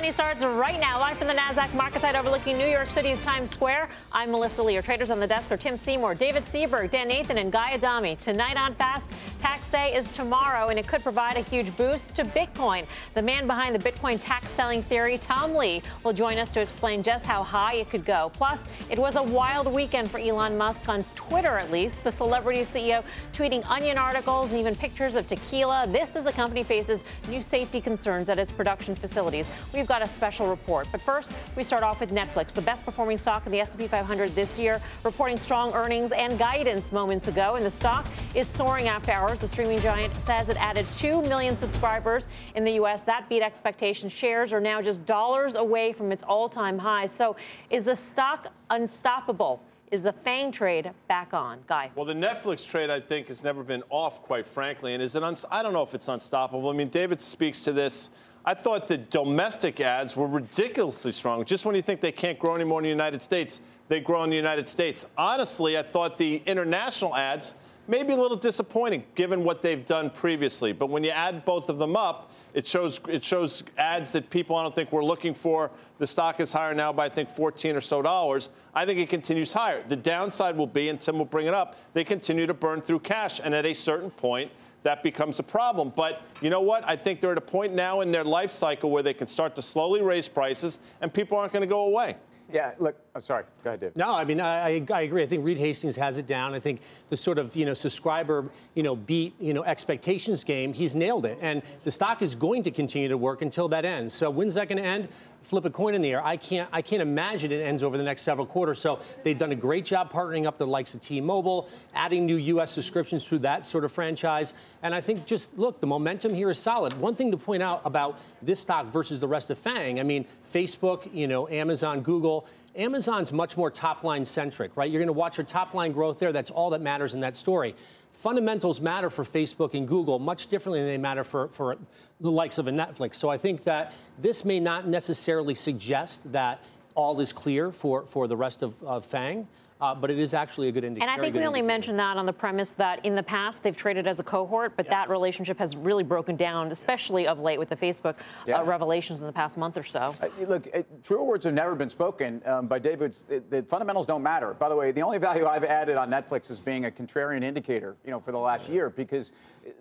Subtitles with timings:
[0.00, 3.50] Money starts right now, live from the NASDAQ market site overlooking New York City's Times
[3.50, 3.90] Square.
[4.10, 4.72] I'm Melissa Lee.
[4.72, 8.16] Your traders on the desk are Tim Seymour, David Seaburg, Dan Nathan, and Guy Adami.
[8.16, 9.04] Tonight on Fast,
[9.40, 12.84] Tax day is tomorrow, and it could provide a huge boost to Bitcoin.
[13.14, 17.02] The man behind the Bitcoin tax selling theory, Tom Lee, will join us to explain
[17.02, 18.30] just how high it could go.
[18.34, 22.04] Plus, it was a wild weekend for Elon Musk on Twitter, at least.
[22.04, 25.86] The celebrity CEO tweeting onion articles and even pictures of tequila.
[25.88, 29.46] This as a company faces new safety concerns at its production facilities.
[29.72, 30.86] We've got a special report.
[30.92, 34.34] But first, we start off with Netflix, the best performing stock in the S&P 500
[34.34, 37.54] this year, reporting strong earnings and guidance moments ago.
[37.54, 39.29] And the stock is soaring after hours.
[39.38, 43.04] The streaming giant says it added 2 million subscribers in the U.S.
[43.04, 44.12] That beat expectations.
[44.12, 47.06] Shares are now just dollars away from its all time high.
[47.06, 47.36] So
[47.70, 49.62] is the stock unstoppable?
[49.90, 51.60] Is the FANG trade back on?
[51.66, 51.90] Guy.
[51.94, 54.94] Well, the Netflix trade, I think, has never been off, quite frankly.
[54.94, 55.22] And is it?
[55.22, 56.68] Uns- I don't know if it's unstoppable.
[56.68, 58.10] I mean, David speaks to this.
[58.44, 61.44] I thought the domestic ads were ridiculously strong.
[61.44, 64.30] Just when you think they can't grow anymore in the United States, they grow in
[64.30, 65.06] the United States.
[65.16, 67.54] Honestly, I thought the international ads
[67.90, 70.72] maybe a little disappointing given what they've done previously.
[70.72, 74.56] But when you add both of them up, it shows it shows ads that people
[74.56, 75.70] I don't think were looking for.
[75.98, 78.48] The stock is higher now by I think 14 or so dollars.
[78.74, 79.82] I think it continues higher.
[79.82, 83.00] The downside will be, and Tim will bring it up, they continue to burn through
[83.00, 84.50] cash, and at a certain point,
[84.84, 85.92] that becomes a problem.
[85.94, 86.84] But you know what?
[86.86, 89.54] I think they're at a point now in their life cycle where they can start
[89.56, 92.16] to slowly raise prices, and people aren't going to go away.
[92.52, 93.44] Yeah, look, I'm sorry.
[93.62, 93.96] Go ahead, Dave.
[93.96, 95.22] No, I mean, I, I agree.
[95.22, 96.54] I think Reed Hastings has it down.
[96.54, 100.72] I think the sort of, you know, subscriber, you know, beat, you know, expectations game,
[100.72, 101.38] he's nailed it.
[101.40, 104.14] And the stock is going to continue to work until that ends.
[104.14, 105.08] So when's that going to end?
[105.50, 106.24] Flip a coin in the air.
[106.24, 108.78] I can't, I can't imagine it ends over the next several quarters.
[108.78, 112.70] So they've done a great job partnering up the likes of T-Mobile, adding new U.S.
[112.70, 114.54] subscriptions through that sort of franchise.
[114.84, 116.92] And I think just look, the momentum here is solid.
[117.00, 120.24] One thing to point out about this stock versus the rest of FANG, I mean,
[120.54, 122.46] Facebook, you know, Amazon, Google,
[122.76, 124.88] Amazon's much more top line centric, right?
[124.88, 126.30] You're going to watch for top line growth there.
[126.30, 127.74] That's all that matters in that story.
[128.20, 131.78] Fundamentals matter for Facebook and Google much differently than they matter for, for
[132.20, 133.14] the likes of a Netflix.
[133.14, 136.62] So I think that this may not necessarily suggest that
[136.94, 139.48] all is clear for, for the rest of, of FANG.
[139.80, 141.10] Uh, but it is actually a good indicator.
[141.10, 143.76] And I think we only mentioned that on the premise that in the past they've
[143.76, 144.92] traded as a cohort, but yeah.
[144.92, 148.60] that relationship has really broken down, especially of late with the Facebook uh, yeah.
[148.60, 150.14] uh, revelations in the past month or so.
[150.20, 153.16] Uh, look, uh, truer words have never been spoken um, by David.
[153.28, 154.52] The fundamentals don't matter.
[154.52, 157.96] By the way, the only value I've added on Netflix is being a contrarian indicator,
[158.04, 159.32] you know, for the last year because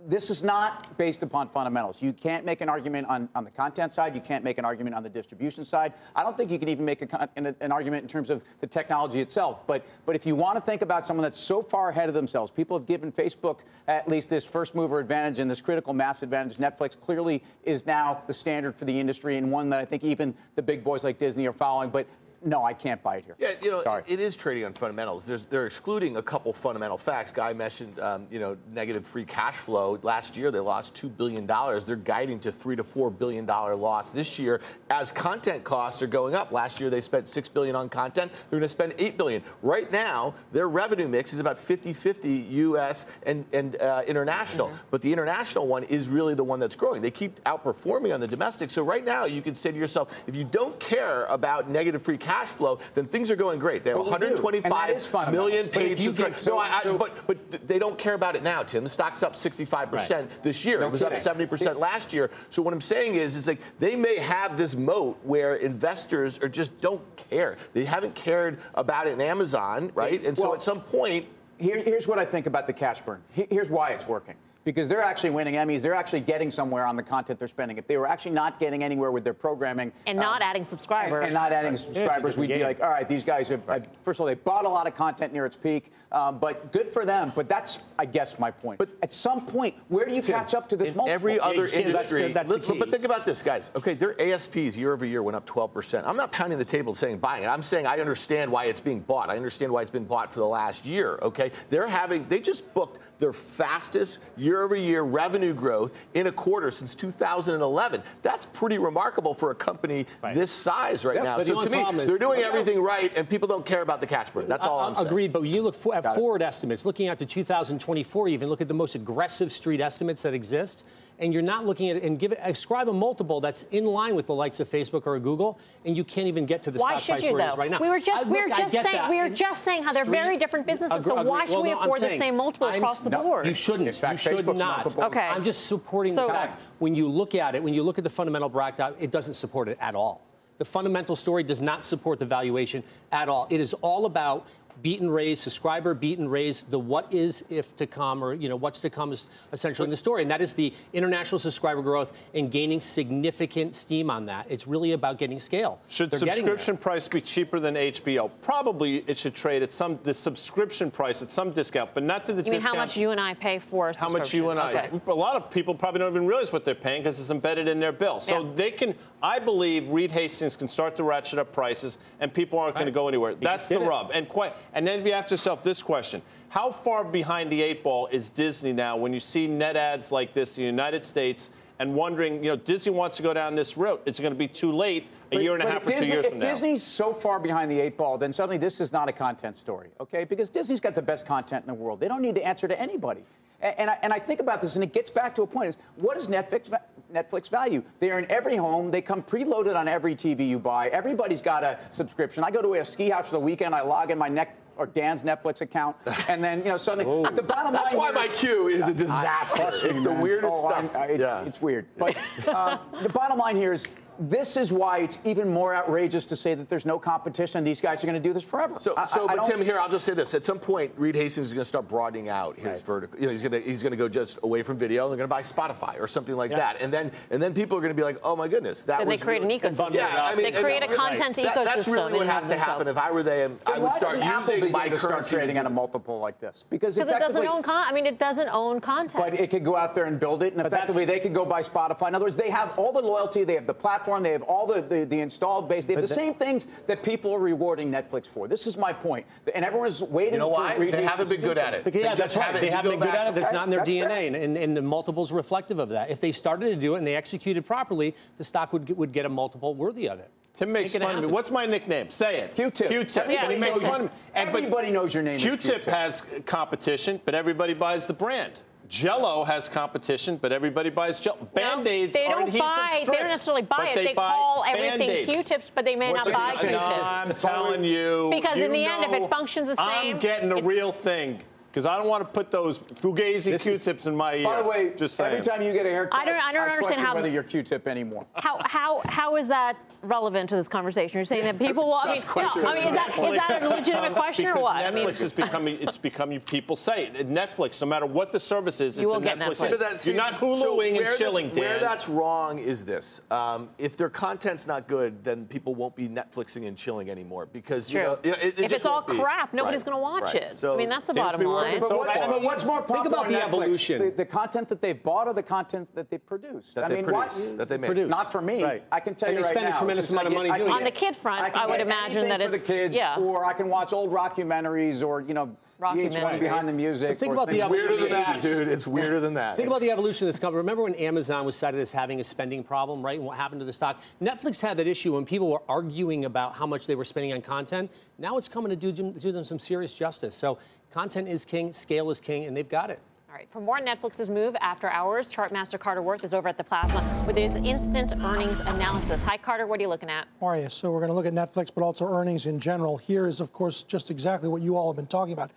[0.07, 2.01] this is not based upon fundamentals.
[2.01, 4.13] You can't make an argument on, on the content side.
[4.13, 5.93] You can't make an argument on the distribution side.
[6.15, 8.67] I don't think you can even make a, an, an argument in terms of the
[8.67, 9.65] technology itself.
[9.67, 12.51] But, but if you want to think about someone that's so far ahead of themselves,
[12.51, 16.57] people have given Facebook at least this first mover advantage and this critical mass advantage.
[16.57, 20.33] Netflix clearly is now the standard for the industry and one that I think even
[20.55, 21.89] the big boys like Disney are following.
[21.89, 22.07] But
[22.43, 23.35] no, I can't buy it here.
[23.37, 24.03] Yeah, you know, Sorry.
[24.07, 25.25] it is trading on fundamentals.
[25.25, 27.31] There's, they're excluding a couple fundamental facts.
[27.31, 29.99] Guy mentioned, um, you know, negative free cash flow.
[30.03, 31.45] Last year, they lost $2 billion.
[31.45, 36.33] They're guiding to 3 to $4 billion loss this year as content costs are going
[36.33, 36.51] up.
[36.51, 38.31] Last year, they spent 6 billion on content.
[38.49, 39.43] They're going to spend 8 billion.
[39.61, 43.05] Right now, their revenue mix is about 50-50 U.S.
[43.23, 44.67] and, and uh, international.
[44.67, 44.77] Mm-hmm.
[44.91, 47.01] But the international one is really the one that's growing.
[47.01, 48.69] They keep outperforming on the domestic.
[48.69, 52.17] So right now, you can say to yourself, if you don't care about negative free
[52.17, 53.83] cash cash flow, then things are going great.
[53.83, 56.37] They have 125 million paid subscribers.
[56.37, 58.83] So, no, I, so, but but they don't care about it now, Tim.
[58.83, 60.43] The stock's up 65 percent right.
[60.43, 60.79] this year.
[60.79, 61.15] No it was kidding.
[61.15, 62.29] up 70 percent last year.
[62.49, 66.49] So what I'm saying is, is like they may have this moat where investors are
[66.49, 67.57] just don't care.
[67.73, 70.23] They haven't cared about it in Amazon, right?
[70.23, 71.25] And well, so at some point.
[71.57, 73.21] Here, here's what I think about the cash burn.
[73.33, 75.81] Here's why it's working because they're actually winning Emmys.
[75.81, 77.77] They're actually getting somewhere on the content they're spending.
[77.77, 81.17] If they were actually not getting anywhere with their programming and not um, adding subscribers,
[81.17, 83.67] and, and not adding subscribers, we'd be like, all right, these guys have.
[83.67, 83.85] Right.
[84.03, 86.91] First of all, they bought a lot of content near its peak, um, but good
[86.91, 87.31] for them.
[87.35, 88.79] But that's, I guess, my point.
[88.79, 90.89] But at some point, where do you Tim, catch up to this?
[90.89, 91.13] In multiple?
[91.13, 93.71] every other yeah, industry, that's the, that's but think about this, guys.
[93.75, 96.07] Okay, their ASPs year over year went up 12 percent.
[96.07, 97.47] I'm not pounding the table saying buying it.
[97.47, 99.29] I'm saying I understand why it's being bought.
[99.29, 101.19] I understand why it's been bought for the last year.
[101.21, 106.31] Okay, they're having they just booked their fastest year over year revenue growth in a
[106.31, 108.01] quarter since 2011.
[108.21, 110.33] That's pretty remarkable for a company right.
[110.33, 111.39] this size right now.
[111.41, 114.47] So to me, they're doing everything right, and people don't care about the cash burn.
[114.47, 115.07] That's all I, am saying.
[115.07, 116.45] Agreed, but you look for, at Got forward it.
[116.45, 120.85] estimates, looking out to 2024, even look at the most aggressive street estimates that exist
[121.19, 124.15] and you're not looking at it and give it ascribe a multiple that's in line
[124.15, 126.97] with the likes of Facebook or Google, and you can't even get to the why
[126.97, 127.47] stock price you, where though?
[127.47, 127.79] it is right now.
[127.79, 129.09] We were just, I, we were just saying that.
[129.09, 131.05] we were just saying how they're street, very different businesses.
[131.05, 133.21] Agree, so why should well, we no, afford the same multiple I'm, across the no,
[133.21, 133.45] board?
[133.45, 133.93] You shouldn't.
[133.95, 134.77] Fact, you should Facebook's not.
[134.79, 135.03] Multiple.
[135.05, 135.19] Okay.
[135.19, 138.03] I'm just supporting so, the fact when you look at it, when you look at
[138.03, 140.21] the fundamental breakdown, it doesn't support it at all.
[140.57, 143.47] The fundamental story does not support the valuation at all.
[143.49, 144.45] It is all about
[144.81, 148.49] beat and raise, subscriber beat and raise, the what is if to come, or you
[148.49, 151.81] know what's to come is essentially in the story, and that is the international subscriber
[151.81, 154.45] growth and gaining significant steam on that.
[154.49, 155.79] It's really about getting scale.
[155.87, 158.29] Should They're subscription price be cheaper than HBO?
[158.41, 162.33] Probably it should trade at some the subscription price at some discount, but not to
[162.33, 162.63] the you discount.
[162.63, 163.93] Mean how much you and I pay for?
[163.97, 164.69] How much you and I?
[164.71, 165.01] Okay.
[165.07, 167.79] A lot of people probably don't even realize what they're paying because it's embedded in
[167.79, 168.19] their bill.
[168.19, 168.51] So yeah.
[168.55, 168.95] they can.
[169.21, 172.81] I believe Reed Hastings can start to ratchet up prices, and people aren't right.
[172.81, 173.31] going to go anywhere.
[173.31, 174.11] He That's the rub.
[174.13, 174.53] And quite.
[174.73, 178.29] And then if you ask yourself this question: How far behind the eight ball is
[178.29, 181.49] Disney now when you see net ads like this in the United States?
[181.81, 184.01] And wondering, you know, Disney wants to go down this route.
[184.05, 186.11] It's going to be too late a but, year and a half or Disney, two
[186.11, 186.47] years from now.
[186.47, 189.57] If Disney's so far behind the eight ball, then suddenly this is not a content
[189.57, 190.25] story, okay?
[190.25, 192.01] Because Disney's got the best content in the world.
[192.01, 193.23] They don't need to answer to anybody.
[193.61, 195.69] And, and, I, and I think about this, and it gets back to a point:
[195.69, 196.71] is what is Netflix
[197.13, 197.83] Netflix value?
[197.99, 198.91] They are in every home.
[198.91, 200.89] They come preloaded on every TV you buy.
[200.89, 202.43] Everybody's got a subscription.
[202.43, 203.73] I go to a ski house for the weekend.
[203.75, 205.97] I log in my neck or Dan's Netflix account,
[206.27, 207.29] and then you know suddenly oh.
[207.29, 208.13] the bottom That's line.
[208.13, 209.63] That's why my queue is a disaster.
[209.63, 210.95] I, it's the weirdest oh, stuff.
[210.95, 211.43] I, I, it, yeah.
[211.43, 211.85] it's weird.
[211.97, 212.15] But
[212.47, 213.85] uh, the bottom line here is
[214.19, 217.63] this is why it's even more outrageous to say that there's no competition.
[217.63, 218.77] These guys are going to do this forever.
[218.81, 221.15] So, I, so I, but Tim, here I'll just say this: at some point, Reed
[221.15, 222.81] Hastings is going to start broadening out his right.
[222.81, 223.19] vertical.
[223.19, 225.05] You know, he's going to he's going to go just away from video.
[225.05, 226.57] and They're going to buy Spotify or something like yeah.
[226.57, 228.99] that, and then and then people are going to be like, oh my goodness, that.
[228.99, 229.93] And was they create really, an ecosystem.
[229.93, 231.47] Yeah, I mean, they create a content right.
[231.47, 231.53] ecosystem.
[231.55, 232.87] That, that's really what has to happen.
[232.87, 236.39] If I were them, I would start using my currency trading at a multiple like
[236.39, 237.63] this because it doesn't own.
[237.63, 239.23] Con- I mean, it doesn't own content.
[239.23, 241.61] But it could go out there and build it, and effectively they could go buy
[241.61, 242.09] Spotify.
[242.09, 244.65] In other words, they have all the loyalty, they have the platform, they have all
[244.65, 245.85] the the, the installed base.
[245.85, 248.47] They have but the, same things that people are rewarding Netflix for.
[248.47, 249.25] This is my point.
[249.53, 250.33] And everyone's waiting.
[250.33, 250.77] You know why?
[250.77, 251.83] they haven't been good at it.
[251.83, 252.59] Because, yeah, that's right.
[252.59, 253.35] They haven't been good at it.
[253.35, 256.09] That's not in their that's DNA, and, and, and, the multiples reflective of that.
[256.09, 259.25] If they started to do it and they executed properly, the stock would would get
[259.25, 260.31] a multiple worthy of it.
[260.53, 261.27] Tim makes fun of me.
[261.29, 262.09] What's my nickname?
[262.09, 262.55] Say it.
[262.55, 262.89] Q-tip.
[262.89, 263.27] Q-tip.
[263.29, 264.17] Yeah, and he makes fun of me.
[264.35, 265.39] Everybody knows your name.
[265.39, 268.53] Q-tip has competition, but everybody buys the brand.
[268.89, 271.47] Jello has competition, but everybody buys Jello.
[271.53, 273.01] Band-Aids they don't buy.
[273.03, 273.95] Strips, they don't necessarily buy it.
[273.95, 275.31] They, they call everything Band-Aids.
[275.31, 276.71] Q-tips, but they may What's not buy Q-tips.
[276.71, 278.29] No, I'm telling you.
[278.31, 281.39] Because you in the end, if it functions the same, I'm getting the real thing
[281.71, 284.43] because I don't want to put those Fugazi Q-tips in my ear.
[284.43, 285.33] By the way, just saying.
[285.33, 287.43] every time you get a haircut, I don't, I don't I understand how whether you're
[287.43, 288.25] Q-tip anymore.
[288.33, 291.17] How how how is that relevant to this conversation?
[291.17, 291.93] You're saying that people will.
[291.95, 294.75] I mean, no, I mean, is that, is that a legitimate question or what?
[294.77, 297.29] Netflix I mean, is becoming it's becoming people say it.
[297.29, 299.37] Netflix, no matter what the service is, it's a Netflix.
[299.37, 299.79] Netflix.
[299.79, 301.49] That, you're not Huluing so and chilling.
[301.49, 305.95] This, where that's wrong is this: um, if their content's not good, then people won't
[305.95, 307.99] be Netflixing and chilling anymore because True.
[307.99, 309.17] you know it, it if it's all be.
[309.17, 309.85] crap, nobody's right.
[309.85, 310.43] going to watch right.
[310.43, 310.55] it.
[310.55, 311.79] So I mean, that's the bottom line.
[311.81, 314.01] So but what's more Think about the evolution.
[314.03, 316.75] The, the, content that they've bought or the content that they produced?
[316.75, 317.57] That I they mean, what?
[317.57, 317.89] that they make.
[317.89, 318.09] Produce.
[318.09, 318.63] Not for me.
[318.91, 319.88] I can tell you right now.
[319.97, 320.73] A tremendous amount of money doing it.
[320.73, 323.17] On the kid front, I, I would imagine that it's for the kids, yeah.
[323.17, 325.55] or I can watch old documentaries, or you know.
[325.79, 327.17] VH1 behind the music.
[327.17, 328.67] think about the it's weirder than that, dude.
[328.67, 329.55] It's weirder than that.
[329.55, 330.57] Think about the evolution of this company.
[330.57, 333.17] Remember when Amazon was cited as having a spending problem, right?
[333.17, 334.01] And what happened to the stock?
[334.21, 337.41] Netflix had that issue when people were arguing about how much they were spending on
[337.41, 337.89] content.
[338.17, 340.35] Now it's coming to do, do them some serious justice.
[340.35, 340.57] So
[340.91, 342.99] content is king, scale is king, and they've got it.
[343.29, 346.63] All right, for more Netflix's move after hours, Chartmaster Carter Worth is over at the
[346.63, 349.21] Plasma with his instant earnings analysis.
[349.21, 350.27] Hi, Carter, what are you looking at?
[350.41, 350.67] You?
[350.67, 352.97] So we're going to look at Netflix, but also earnings in general.
[352.97, 355.51] Here is, of course, just exactly what you all have been talking about.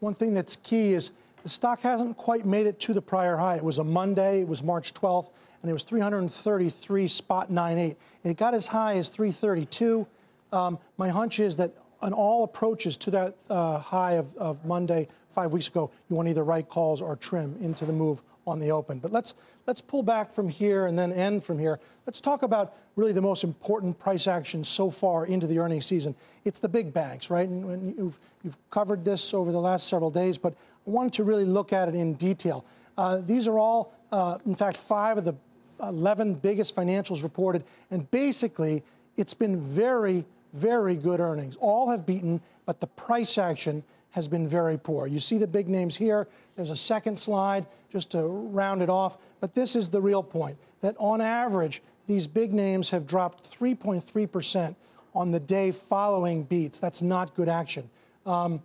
[0.00, 1.10] One thing that's key is
[1.42, 3.56] the stock hasn't quite made it to the prior high.
[3.56, 5.28] It was a Monday, it was March 12th,
[5.60, 7.98] and it was 333 spot 98.
[8.24, 10.06] It got as high as 332.
[10.50, 15.08] Um, my hunch is that on all approaches to that uh, high of, of Monday
[15.30, 18.70] five weeks ago, you want either write calls or trim into the move on the
[18.70, 18.98] open.
[18.98, 19.34] But let's
[19.66, 21.78] let's pull back from here and then end from here.
[22.06, 26.14] Let's talk about really the most important price action so far into the earnings season.
[26.44, 27.48] It's the big banks, right?
[27.48, 30.54] And you've you've covered this over the last several days, but
[30.86, 32.64] I wanted to really look at it in detail.
[32.96, 35.34] Uh, these are all, uh, in fact, five of the
[35.82, 38.82] 11 biggest financials reported, and basically,
[39.16, 41.56] it's been very, very good earnings.
[41.56, 45.06] All have beaten, but the price action has been very poor.
[45.06, 46.28] You see the big names here.
[46.56, 49.18] There's a second slide just to round it off.
[49.40, 54.74] But this is the real point that on average, these big names have dropped 3.3%
[55.14, 56.80] on the day following beats.
[56.80, 57.88] That's not good action.
[58.24, 58.62] Um,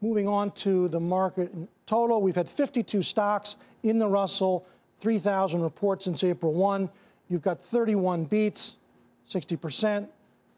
[0.00, 4.66] moving on to the market in total, we've had 52 stocks in the Russell,
[5.00, 6.88] 3,000 reports since April 1.
[7.28, 8.76] You've got 31 beats,
[9.28, 10.08] 60%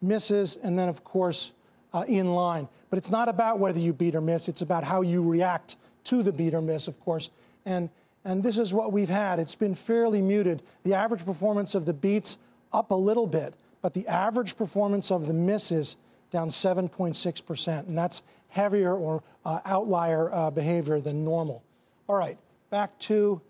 [0.01, 1.53] misses, and then, of course,
[1.93, 2.67] uh, in line.
[2.89, 6.23] But it's not about whether you beat or miss, it's about how you react to
[6.23, 7.29] the beat or miss, of course.
[7.65, 7.89] And,
[8.23, 9.39] and this is what we've had.
[9.39, 10.63] It's been fairly muted.
[10.83, 12.37] The average performance of the beats
[12.71, 15.97] up a little bit, but the average performance of the misses
[16.31, 17.87] down 7.6%.
[17.87, 21.63] And that's heavier or uh, outlier uh, behavior than normal.
[22.07, 22.37] All right,
[22.69, 23.41] back to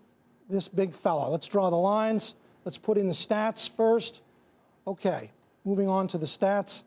[0.50, 1.30] this big fella.
[1.30, 2.36] Let's draw the lines.
[2.66, 4.22] Let's put in the stats first.
[4.86, 5.32] Okay,
[5.67, 6.83] moving on to the stats.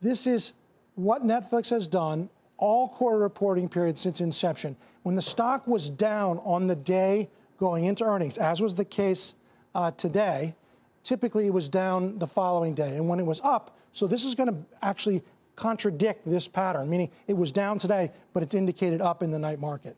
[0.00, 0.54] This is
[0.96, 4.76] what Netflix has done all quarter reporting periods since inception.
[5.04, 7.28] When the stock was down on the day
[7.58, 9.36] going into earnings, as was the case
[9.74, 10.56] uh, today,
[11.04, 12.96] typically it was down the following day.
[12.96, 15.22] And when it was up, so this is going to actually
[15.54, 19.60] contradict this pattern, meaning it was down today, but it's indicated up in the night
[19.60, 19.96] market.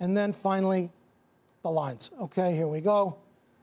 [0.00, 0.90] And then finally,
[1.62, 2.10] the lines.
[2.20, 3.16] Okay, here we go.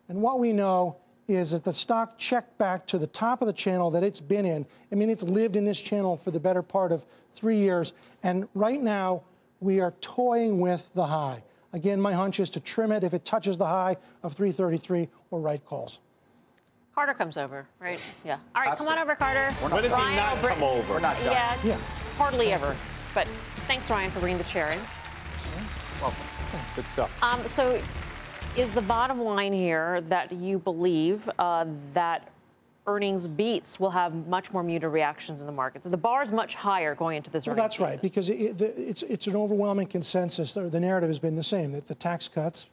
[0.08, 1.01] And what we know
[1.36, 4.46] is that the stock checked back to the top of the channel that it's been
[4.46, 4.66] in.
[4.92, 7.94] I mean, it's lived in this channel for the better part of three years.
[8.24, 9.24] And right now,
[9.60, 11.44] we are toying with the high.
[11.74, 15.40] Again, my hunch is to trim it if it touches the high of 333 or
[15.40, 16.00] right calls.
[16.94, 18.02] Carter comes over, right?
[18.26, 18.38] Yeah.
[18.56, 19.52] All right, come on over, Carter.
[19.62, 20.94] When does he not come over?
[20.94, 21.32] We're not done.
[21.32, 21.78] Yeah, Yeah.
[22.18, 22.76] hardly ever.
[23.14, 23.28] But
[23.68, 24.80] thanks, Ryan, for bringing the chair in.
[26.02, 26.24] Welcome.
[26.76, 27.24] Good stuff.
[27.24, 27.80] Um, so,
[28.58, 32.30] is the bottom line here that you believe uh, that
[32.88, 35.84] earnings beats will have much more muted reactions in the market?
[35.84, 38.90] So the bar is much higher going into this Well, that's right, because it, the,
[38.90, 40.54] it's, it's an overwhelming consensus.
[40.54, 42.70] The, the narrative has been the same that the tax cuts,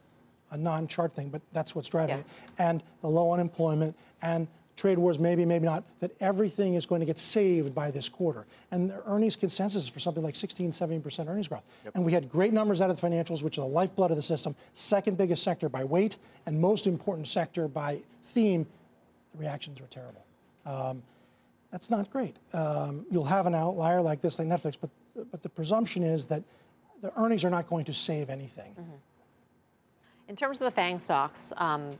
[0.51, 2.21] a non chart thing, but that's what's driving Yeah.
[2.21, 2.25] it,
[2.57, 4.47] and the low unemployment and
[4.79, 8.45] trade wars, maybe, maybe not, that everything is going to get saved by this quarter.
[8.71, 11.63] And the earnings consensus is for something like 16, 17% earnings growth.
[11.93, 14.23] And we had great numbers out of the financials, which are the lifeblood of the
[14.23, 18.65] system, second biggest sector by weight, and most important sector by theme.
[19.33, 20.25] The reactions were terrible.
[20.65, 21.03] Um,
[21.71, 22.37] that's not great.
[22.53, 24.89] Um, you'll have an outlier like this, like Netflix, but
[25.31, 26.43] but the presumption is that
[27.01, 28.75] the earnings are not going to save anything.
[30.27, 31.91] In terms of the FANG stocks, um,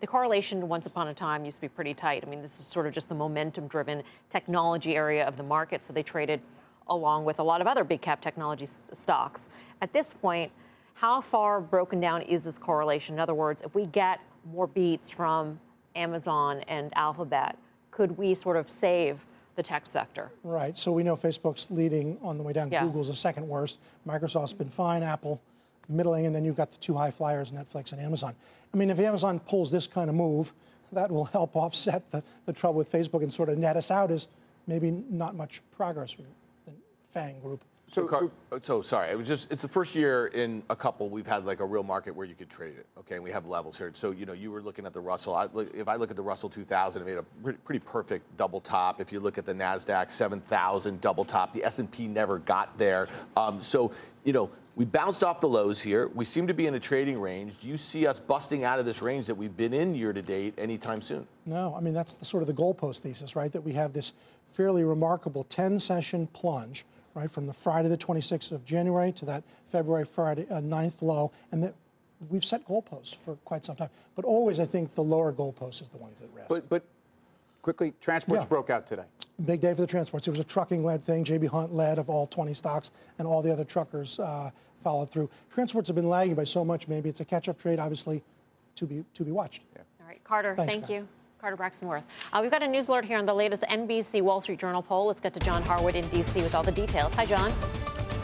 [0.00, 2.22] the correlation once upon a time used to be pretty tight.
[2.26, 5.84] I mean, this is sort of just the momentum driven technology area of the market,
[5.84, 6.40] so they traded
[6.88, 9.48] along with a lot of other big cap technology s- stocks.
[9.80, 10.52] At this point,
[10.94, 13.14] how far broken down is this correlation?
[13.16, 14.20] In other words, if we get
[14.52, 15.58] more beats from
[15.94, 17.58] Amazon and Alphabet,
[17.90, 19.24] could we sort of save
[19.56, 20.30] the tech sector?
[20.44, 20.76] Right.
[20.76, 22.70] So we know Facebook's leading on the way down.
[22.70, 22.84] Yeah.
[22.84, 23.78] Google's the second worst.
[24.06, 25.02] Microsoft's been fine.
[25.02, 25.40] Apple
[25.88, 28.34] middling, and then you've got the two high flyers, Netflix and Amazon.
[28.72, 30.52] I mean, if Amazon pulls this kind of move,
[30.92, 34.10] that will help offset the, the trouble with Facebook and sort of net us out
[34.10, 34.28] as
[34.66, 36.28] maybe not much progress with
[36.66, 36.72] the
[37.12, 37.62] FANG group.
[37.88, 38.30] So, Car-
[38.62, 41.60] so sorry, it was just it's the first year in a couple we've had like
[41.60, 42.86] a real market where you could trade it.
[42.98, 43.92] Okay, and we have levels here.
[43.94, 45.36] So you know you were looking at the Russell.
[45.36, 48.60] I, if I look at the Russell 2000, it made a pretty, pretty perfect double
[48.60, 49.00] top.
[49.00, 53.06] If you look at the Nasdaq 7000 double top, the S&P never got there.
[53.36, 53.92] Um, so
[54.24, 56.08] you know we bounced off the lows here.
[56.08, 57.56] We seem to be in a trading range.
[57.58, 60.22] Do you see us busting out of this range that we've been in year to
[60.22, 61.26] date anytime soon?
[61.46, 63.50] No, I mean, that's the sort of the goalpost thesis, right?
[63.50, 64.12] That we have this
[64.50, 66.84] fairly remarkable 10 session plunge,
[67.16, 69.42] right, from the Friday the 26th of January to that
[69.72, 71.74] February Friday uh, 9th low, and that
[72.30, 73.88] we've set goalposts for quite some time.
[74.14, 76.48] But always, I think the lower goalpost is the ones that rest.
[76.48, 76.84] But, but
[77.62, 78.48] quickly, transports Yeah.
[78.48, 79.04] broke out today.
[79.44, 80.26] Big day for the transports.
[80.28, 81.24] It was a trucking led thing.
[81.24, 84.50] JB Hunt led of all 20 stocks, and all the other truckers uh,
[84.82, 85.28] followed through.
[85.50, 86.86] Transports have been lagging by so much.
[86.86, 88.22] Maybe it's a catch up trade, obviously,
[88.76, 89.62] to be, to be watched.
[89.76, 90.90] All right, Carter, Thanks, thank Beth.
[90.90, 91.08] you.
[91.40, 92.04] Carter Braxton Worth.
[92.32, 95.06] Uh, we've got a news alert here on the latest NBC Wall Street Journal poll.
[95.06, 96.42] Let's get to John Harwood in D.C.
[96.42, 97.14] with all the details.
[97.14, 97.52] Hi, John.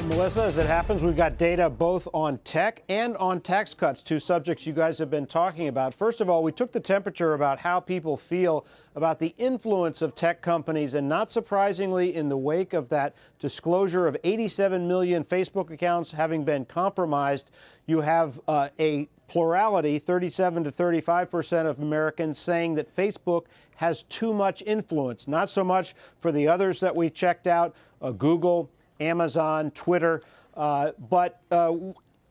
[0.09, 4.19] Melissa, as it happens, we've got data both on tech and on tax cuts, two
[4.19, 5.95] subjects you guys have been talking about.
[5.95, 8.67] First of all, we took the temperature about how people feel
[8.97, 14.09] about the influence of tech companies, and not surprisingly, in the wake of that disclosure
[14.09, 17.49] of 87 million Facebook accounts having been compromised,
[17.87, 23.45] you have uh, a plurality, 37 to 35 percent of Americans saying that Facebook
[23.77, 25.29] has too much influence.
[25.29, 28.69] Not so much for the others that we checked out, uh, Google.
[29.03, 30.23] Amazon, Twitter,
[30.55, 31.75] uh, but uh,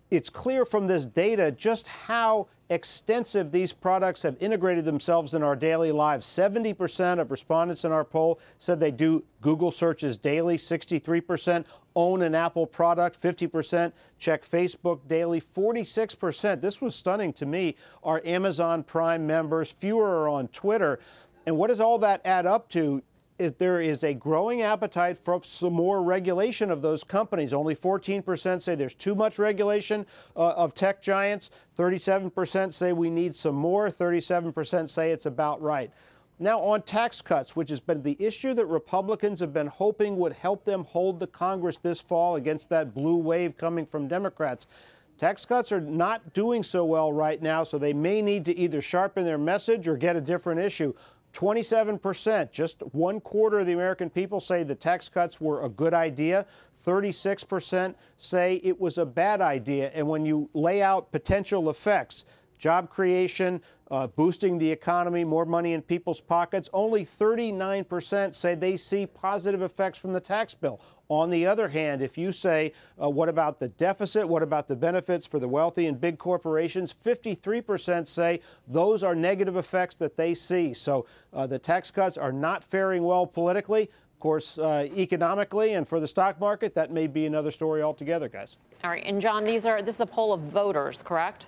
[0.09, 5.57] it's clear from this data just how extensive these products have integrated themselves in our
[5.57, 6.25] daily lives.
[6.25, 12.33] 70% of respondents in our poll said they do Google searches daily, 63% own an
[12.33, 16.61] Apple product, 50% check Facebook daily, 46%.
[16.61, 17.75] This was stunning to me.
[18.03, 20.99] Are Amazon Prime members, fewer are on Twitter.
[21.45, 23.03] And what does all that add up to?
[23.41, 27.53] If there is a growing appetite for some more regulation of those companies.
[27.53, 30.05] Only 14% say there's too much regulation
[30.35, 31.49] uh, of tech giants.
[31.75, 33.89] 37% say we need some more.
[33.89, 35.91] 37% say it's about right.
[36.37, 40.33] Now, on tax cuts, which has been the issue that Republicans have been hoping would
[40.33, 44.67] help them hold the Congress this fall against that blue wave coming from Democrats.
[45.17, 48.81] Tax cuts are not doing so well right now, so they may need to either
[48.81, 50.93] sharpen their message or get a different issue.
[51.33, 55.93] 27%, just one quarter of the American people say the tax cuts were a good
[55.93, 56.45] idea.
[56.85, 59.91] 36% say it was a bad idea.
[59.93, 62.25] And when you lay out potential effects,
[62.61, 66.69] job creation, uh, boosting the economy, more money in people's pockets.
[66.71, 70.79] Only 39% say they see positive effects from the tax bill.
[71.09, 74.29] On the other hand, if you say, uh, what about the deficit?
[74.29, 76.93] What about the benefits for the wealthy and big corporations?
[76.93, 80.73] 53% say those are negative effects that they see.
[80.73, 83.89] So uh, the tax cuts are not faring well politically.
[84.13, 88.29] Of course, uh, economically and for the stock market, that may be another story altogether,
[88.29, 88.57] guys.
[88.83, 89.03] All right.
[89.03, 91.47] And John, these are this is a poll of voters, correct?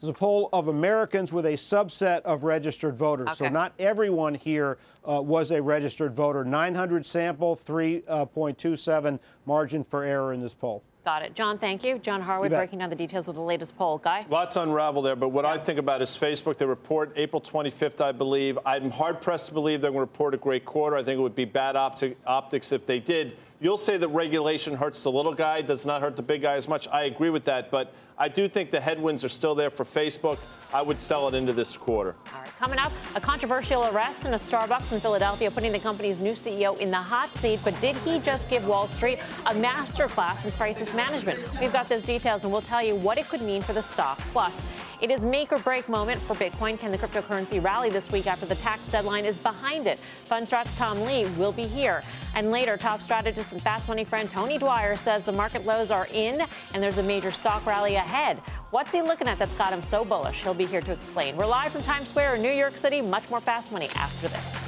[0.00, 3.26] This is a poll of Americans with a subset of registered voters.
[3.26, 3.34] Okay.
[3.34, 6.42] So not everyone here uh, was a registered voter.
[6.42, 10.82] 900 sample, 3.27 uh, margin for error in this poll.
[11.04, 11.34] Got it.
[11.34, 11.98] John, thank you.
[11.98, 13.98] John Harwood breaking down the details of the latest poll.
[13.98, 14.24] Guy?
[14.30, 15.52] Lots unravel there, but what yeah.
[15.52, 16.56] I think about is Facebook.
[16.56, 18.58] They report April 25th, I believe.
[18.64, 20.96] I'm hard pressed to believe they're going to report a great quarter.
[20.96, 23.36] I think it would be bad opti- optics if they did.
[23.62, 26.66] You'll say that regulation hurts the little guy, does not hurt the big guy as
[26.66, 26.88] much.
[26.88, 30.38] I agree with that, but I do think the headwinds are still there for Facebook.
[30.72, 32.14] I would sell it into this quarter.
[32.32, 36.20] All right, coming up, a controversial arrest in a Starbucks in Philadelphia, putting the company's
[36.20, 37.60] new CEO in the hot seat.
[37.62, 41.38] But did he just give Wall Street a masterclass in crisis management?
[41.60, 44.16] We've got those details, and we'll tell you what it could mean for the stock.
[44.32, 44.64] Plus,
[45.00, 46.78] it is make or break moment for Bitcoin.
[46.78, 49.98] Can the cryptocurrency rally this week after the tax deadline is behind it?
[50.30, 52.02] Fundstrat's Tom Lee will be here.
[52.34, 56.06] And later, top strategist and fast money friend Tony Dwyer says the market lows are
[56.12, 56.42] in
[56.74, 58.38] and there's a major stock rally ahead.
[58.70, 60.42] What's he looking at that's got him so bullish?
[60.42, 61.36] He'll be here to explain.
[61.36, 63.00] We're live from Times Square in New York City.
[63.00, 64.59] Much more fast money after this.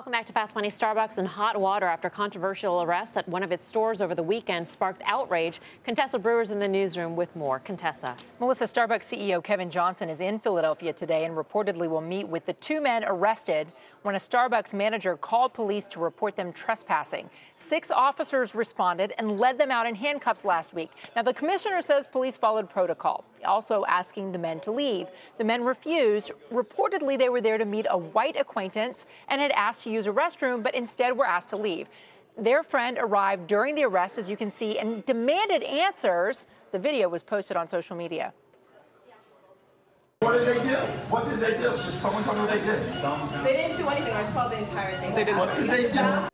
[0.00, 0.70] Welcome back to Fast Money.
[0.70, 4.66] Starbucks in hot water after controversial arrests at one of its stores over the weekend
[4.66, 5.60] sparked outrage.
[5.84, 7.58] Contessa Brewer's in the newsroom with more.
[7.58, 8.16] Contessa.
[8.40, 12.54] Melissa, Starbucks CEO Kevin Johnson is in Philadelphia today and reportedly will meet with the
[12.54, 13.66] two men arrested
[14.00, 17.28] when a Starbucks manager called police to report them trespassing.
[17.60, 20.90] Six officers responded and led them out in handcuffs last week.
[21.14, 25.08] Now, the commissioner says police followed protocol, also asking the men to leave.
[25.38, 26.32] The men refused.
[26.50, 30.10] Reportedly, they were there to meet a white acquaintance and had asked to use a
[30.10, 31.86] restroom, but instead were asked to leave.
[32.36, 36.46] Their friend arrived during the arrest, as you can see, and demanded answers.
[36.72, 38.32] The video was posted on social media.
[40.20, 40.76] What did they do?
[41.08, 41.70] What did they do?
[41.70, 42.82] Did someone tell me what they did?
[43.44, 44.14] They didn't do anything.
[44.14, 45.14] I saw the entire thing.
[45.14, 45.38] They didn't.
[45.38, 46.29] What did they do?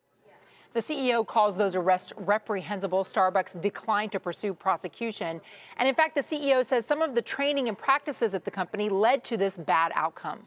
[0.77, 3.03] The CEO calls those arrests reprehensible.
[3.03, 5.41] Starbucks declined to pursue prosecution.
[5.79, 8.91] And in fact, the CEO says some of the training and practices at the company
[8.91, 10.47] led to this bad outcome.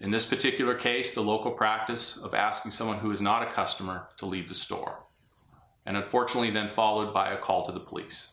[0.00, 4.08] In this particular case, the local practice of asking someone who is not a customer
[4.16, 5.04] to leave the store,
[5.86, 8.32] and unfortunately, then followed by a call to the police.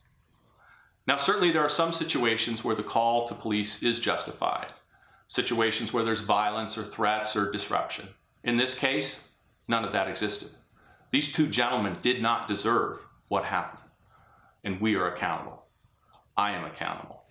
[1.06, 4.74] Now, certainly there are some situations where the call to police is justified,
[5.28, 8.08] situations where there's violence or threats or disruption.
[8.44, 9.28] In this case,
[9.68, 10.50] none of that existed.
[11.12, 13.90] These two gentlemen did not deserve what happened,
[14.64, 15.66] and we are accountable.
[16.38, 17.22] I am accountable.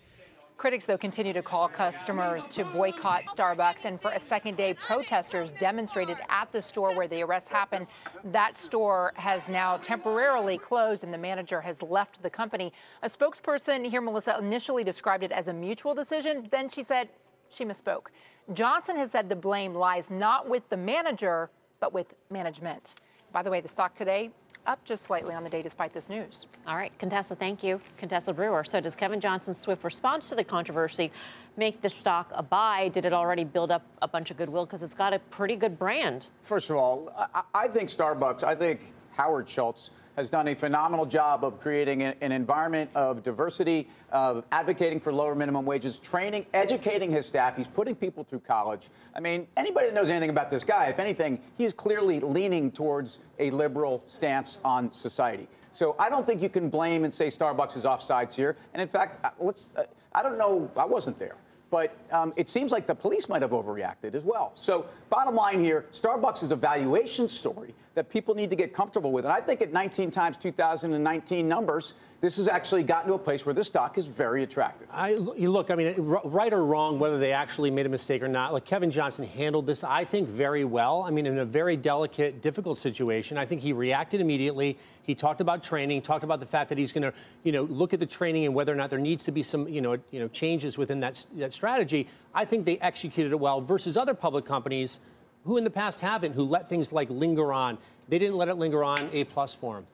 [0.56, 3.84] Critics, though, continue to call customers to boycott Starbucks.
[3.84, 7.88] And for a second day, protesters demonstrated at the store where the arrest happened.
[8.24, 12.72] That store has now temporarily closed, and the manager has left the company.
[13.02, 16.48] A spokesperson here, Melissa, initially described it as a mutual decision.
[16.50, 17.08] Then she said
[17.50, 18.06] she misspoke.
[18.52, 22.94] Johnson has said the blame lies not with the manager, but with management.
[23.32, 24.30] By the way, the stock today
[24.66, 26.46] up just slightly on the day despite this news.
[26.66, 27.80] All right, Contessa, thank you.
[27.98, 28.64] Contessa Brewer.
[28.64, 31.12] So, does Kevin Johnson's swift response to the controversy
[31.56, 32.88] make the stock a buy?
[32.88, 35.78] Did it already build up a bunch of goodwill because it's got a pretty good
[35.78, 36.28] brand?
[36.42, 41.04] First of all, I, I think Starbucks, I think Howard Schultz, has done a phenomenal
[41.04, 47.10] job of creating an, environment of diversity, of advocating for lower minimum wages, training, educating
[47.10, 47.56] his staff.
[47.56, 48.88] He's putting people through college.
[49.14, 52.70] I mean, anybody that knows anything about this guy, if anything, he is clearly leaning
[52.70, 55.48] towards a liberal stance on society.
[55.72, 58.56] So I don't think you can blame and say Starbucks is offsides here.
[58.72, 59.68] And in fact, let's.
[60.12, 60.70] I don't know.
[60.76, 61.34] I wasn't there
[61.74, 64.52] but um, it seems like the police might have overreacted as well.
[64.54, 69.10] So, bottom line here Starbucks is a valuation story that people need to get comfortable
[69.10, 69.24] with.
[69.24, 73.44] And I think at 19 times 2019 numbers, this has actually gotten to a place
[73.44, 74.88] where the stock is very attractive.
[74.90, 78.54] I, look, I mean, right or wrong, whether they actually made a mistake or not,
[78.54, 81.02] like Kevin Johnson handled this, I think, very well.
[81.02, 84.78] I mean, in a very delicate, difficult situation, I think he reacted immediately.
[85.02, 87.92] He talked about training, talked about the fact that he's going to, you know, look
[87.92, 90.18] at the training and whether or not there needs to be some, you know, you
[90.18, 92.08] know, changes within that that strategy.
[92.34, 95.00] I think they executed it well versus other public companies
[95.44, 97.76] who in the past haven't, who let things like linger on.
[98.08, 99.10] They didn't let it linger on.
[99.12, 99.86] A plus for them.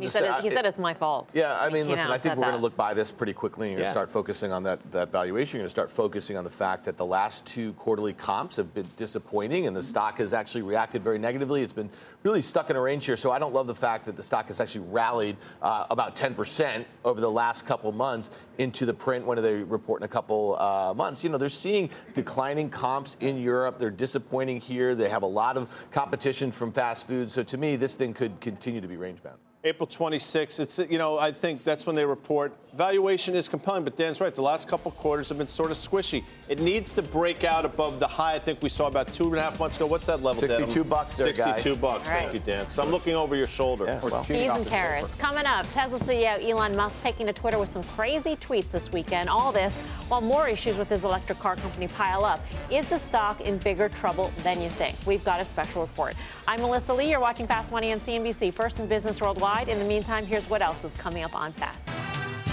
[0.00, 1.30] He said, it, he said, it's my fault.
[1.32, 3.70] Yeah, I mean, listen, I think we're going to look by this pretty quickly.
[3.70, 3.84] You're Yeah.
[3.84, 5.56] going to start focusing on that, that valuation.
[5.56, 8.74] You're going to start focusing on the fact that the last two quarterly comps have
[8.74, 11.62] been disappointing and the stock has actually reacted very negatively.
[11.62, 11.88] It's been
[12.22, 13.16] really stuck in a range here.
[13.16, 16.84] So I don't love the fact that the stock has actually rallied uh, about 10%
[17.06, 19.24] over the last couple months into the print.
[19.24, 21.24] When do they report in a couple uh, months?
[21.24, 23.78] You know, they're seeing declining comps in Europe.
[23.78, 24.94] They're disappointing here.
[24.94, 27.30] They have a lot of competition from fast food.
[27.30, 29.38] So to me, this thing could continue to be range bound.
[29.64, 30.60] April 26th.
[30.60, 32.52] It's you know I think that's when they report.
[32.74, 34.32] Valuation is compelling, but Dan's right.
[34.32, 36.22] The last couple quarters have been sort of squishy.
[36.48, 38.34] It needs to break out above the high.
[38.34, 39.86] I think we saw about two and a half months ago.
[39.86, 40.40] What's that level?
[40.46, 40.58] Dan?
[40.58, 41.56] 62 bucks there, guy.
[41.56, 42.08] 62 bucks.
[42.08, 42.22] All right.
[42.22, 42.70] Thank you, Dan.
[42.70, 43.86] So I'm looking over your shoulder.
[44.26, 45.12] Peas and carrots.
[45.16, 49.28] Coming up, Tesla CEO Elon Musk taking to Twitter with some crazy tweets this weekend.
[49.28, 49.74] All this
[50.08, 52.40] while more issues with his electric car company pile up.
[52.70, 54.96] Is the stock in bigger trouble than you think?
[55.04, 56.14] We've got a special report.
[56.46, 57.10] I'm Melissa Lee.
[57.10, 59.47] You're watching Fast Money on CNBC, first in business worldwide.
[59.48, 61.80] In the meantime, here's what else is coming up on Fast.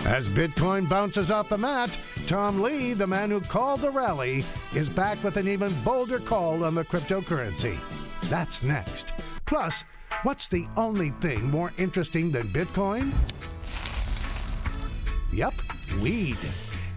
[0.08, 4.88] As Bitcoin bounces off the mat, Tom Lee, the man who called the rally, is
[4.88, 7.78] back with an even bolder call on the cryptocurrency.
[8.30, 9.14] That's next.
[9.46, 9.84] Plus,
[10.24, 13.14] what's the only thing more interesting than Bitcoin?
[15.34, 15.54] Yup,
[16.02, 16.38] weed.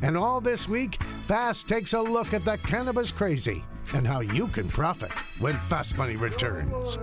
[0.02, 4.46] And all this week, Fast takes a look at the cannabis crazy and how you
[4.46, 6.98] can profit when Fast Money returns.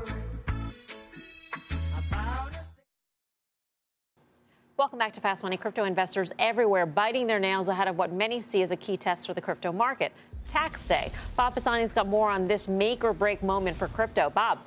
[4.78, 5.56] Welcome back to Fast Money.
[5.56, 9.26] Crypto investors everywhere biting their nails ahead of what many see as a key test
[9.26, 10.12] for the crypto market
[10.50, 11.10] tax day.
[11.38, 14.30] Bob Pisani's got more on this make or break moment for crypto.
[14.30, 14.60] Bob.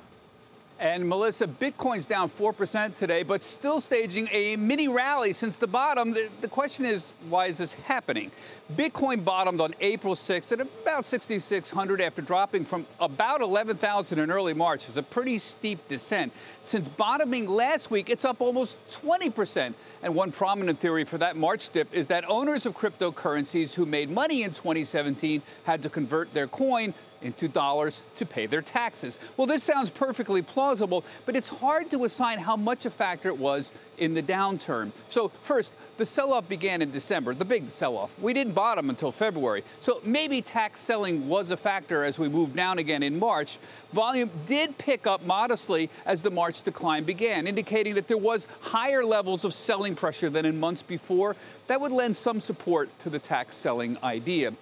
[0.79, 6.13] And Melissa, Bitcoin's down 4% today, but still staging a mini rally since the bottom.
[6.13, 8.31] The, the, question is, why is this happening?
[8.77, 14.53] Bitcoin bottomed on April 6th at about 6,600 after dropping from about 11,000 in early
[14.53, 14.87] March.
[14.87, 16.31] It's a pretty steep descent.
[16.63, 19.73] Since bottoming last week, it's up almost 20%.
[20.01, 24.09] And one prominent theory for that March dip is that owners of cryptocurrencies who made
[24.09, 29.17] money in 2017 had to convert their coin into dollars to pay their taxes.
[29.37, 33.37] Well, this sounds perfectly plausible, but it's hard to assign how much a factor it
[33.37, 34.91] was in the downturn.
[35.09, 38.17] So, first, the sell off began in December, the big sell off.
[38.19, 39.63] We didn't bottom until February.
[39.81, 43.57] So, maybe tax selling was a factor as we moved down again in March.
[43.91, 49.03] Volume did pick up modestly as the March decline began, indicating that there was higher
[49.03, 51.35] levels of selling pressure than in months before.
[51.67, 54.53] That would lend some support to the tax selling idea.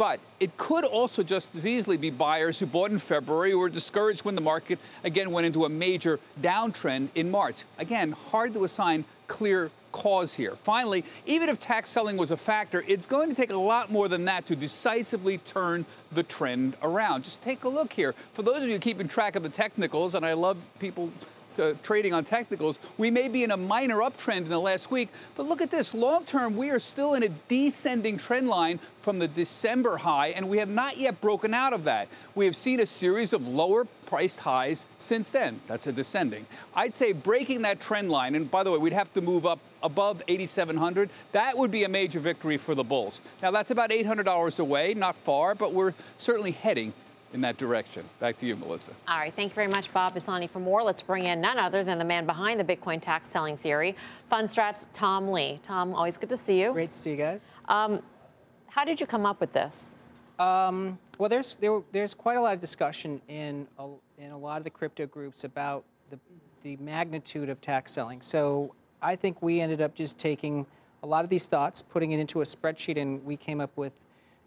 [0.00, 3.68] But it could also just as easily be buyers who bought in February who were
[3.68, 7.64] discouraged when the market again went into a major downtrend in March.
[7.76, 10.56] Again, hard to assign clear cause here.
[10.56, 14.08] Finally, even if tax selling was a factor, it's going to take a lot more
[14.08, 17.24] than that to decisively turn the trend around.
[17.24, 18.14] Just take a look here.
[18.32, 21.12] For those of you keeping track of the technicals, and I love people
[21.60, 25.08] uh, trading on technicals, we may be in a minor uptrend in the last week.
[25.36, 25.94] But look at this.
[25.94, 30.48] Long term, we are still in a descending trend line from the December high, and
[30.48, 32.08] we have not yet broken out of that.
[32.34, 35.60] We have seen a series of lower priced highs since then.
[35.66, 36.46] That's a descending.
[36.74, 39.60] I'd say breaking that trend line, and by the way, we'd have to move up
[39.82, 41.10] above 8,700.
[41.32, 43.20] That would be a major victory for the Bulls.
[43.42, 46.92] Now, that's about $800 away, not far, but we're certainly heading
[47.32, 48.04] in that direction.
[48.18, 48.92] Back to you, Melissa.
[49.08, 49.34] All right.
[49.34, 50.46] Thank you very much, Bob Pisani.
[50.46, 53.56] For more, let's bring in none other than the man behind the Bitcoin tax selling
[53.56, 53.96] theory,
[54.30, 55.60] Fundstrat's Tom Lee.
[55.62, 56.72] Tom, always good to see you.
[56.72, 57.46] Great to see you guys.
[57.68, 58.02] Um,
[58.68, 59.92] how did you come up with this?
[60.38, 63.88] Um, well, there's there, there's quite a lot of discussion in a,
[64.18, 66.18] in a lot of the crypto groups about the
[66.62, 68.20] the magnitude of tax selling.
[68.20, 70.66] So I think we ended up just taking
[71.02, 73.92] a lot of these thoughts, putting it into a spreadsheet, and we came up with,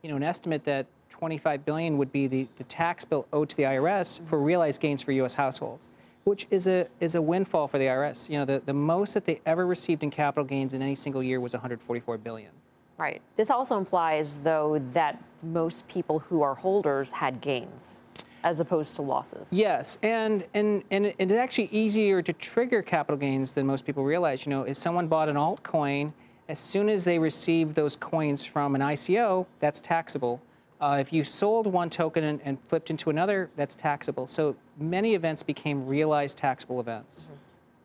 [0.01, 3.55] you know, an estimate that 25 billion would be the, the tax bill owed to
[3.55, 5.35] the IRS for realized gains for U.S.
[5.35, 5.87] households.
[6.23, 8.29] which is a is a windfall for the IRS.
[8.31, 11.21] You know, the, the most that they ever received in capital gains in any single
[11.21, 12.49] year was 144 billion.
[12.97, 13.21] Right.
[13.35, 17.99] This also implies, though, that most people who are holders had gains
[18.43, 19.49] as opposed to losses.
[19.51, 24.47] Yes, and and and it's actually easier to trigger capital gains than most people realize.
[24.47, 26.13] You know, if someone bought an altcoin,
[26.49, 30.41] as soon as they received those coins from an ICO, that's taxable.
[30.83, 34.27] Uh, if you sold one token and, and flipped into another, that's taxable.
[34.27, 37.29] So many events became realized taxable events.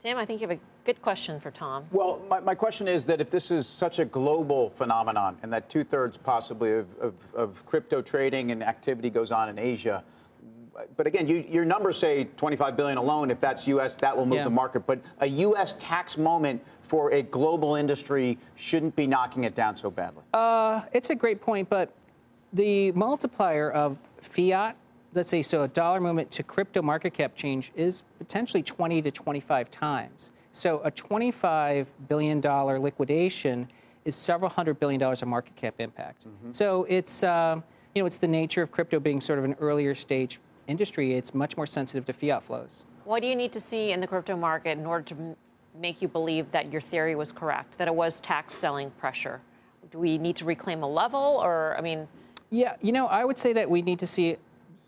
[0.01, 1.85] Tim, I think you have a good question for Tom.
[1.93, 5.71] Well, my, my question is that if this is such a global phenomenon and that
[5.71, 10.03] two thirds possibly of, of, of crypto trading and activity goes on in Asia,
[10.97, 13.31] but again, you, your numbers say 25 billion alone.
[13.31, 14.45] If that's U.S., that will move Yeah.
[14.45, 14.87] the market.
[14.89, 15.77] But a U.S.
[15.79, 20.25] tax moment for a global industry shouldn't be knocking it down so badly.
[20.35, 21.93] Uh, it's a great point, but
[22.53, 24.77] the multiplier of fiat,
[25.15, 29.11] let's say, so a dollar movement to crypto market cap change is potentially 20 to
[29.11, 30.33] 25 times.
[30.53, 33.69] So a 25 billion dollar liquidation
[34.05, 36.27] is several hundred billion dollars of market cap impact.
[36.49, 37.63] So it's um,
[37.95, 41.13] you know it's the nature of crypto being sort of an earlier stage industry.
[41.13, 42.87] It's much more sensitive to fiat flows.
[43.05, 45.37] What do you need to see in the crypto market in order to
[45.79, 49.41] make you believe that your theory was correct, that it was tax selling pressure?
[49.91, 52.09] Do we need to reclaim a level, or I mean,
[52.51, 54.37] Yeah, you know, I would say that we need to see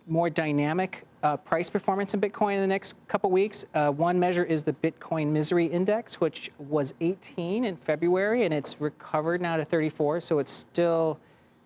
[0.07, 3.64] more dynamic uh, price performance in Bitcoin in the next couple weeks.
[3.75, 8.81] Uh, one measure is the Bitcoin Misery Index, which was 18 in February, and it's
[8.81, 10.20] recovered now to 34.
[10.23, 11.18] So it's still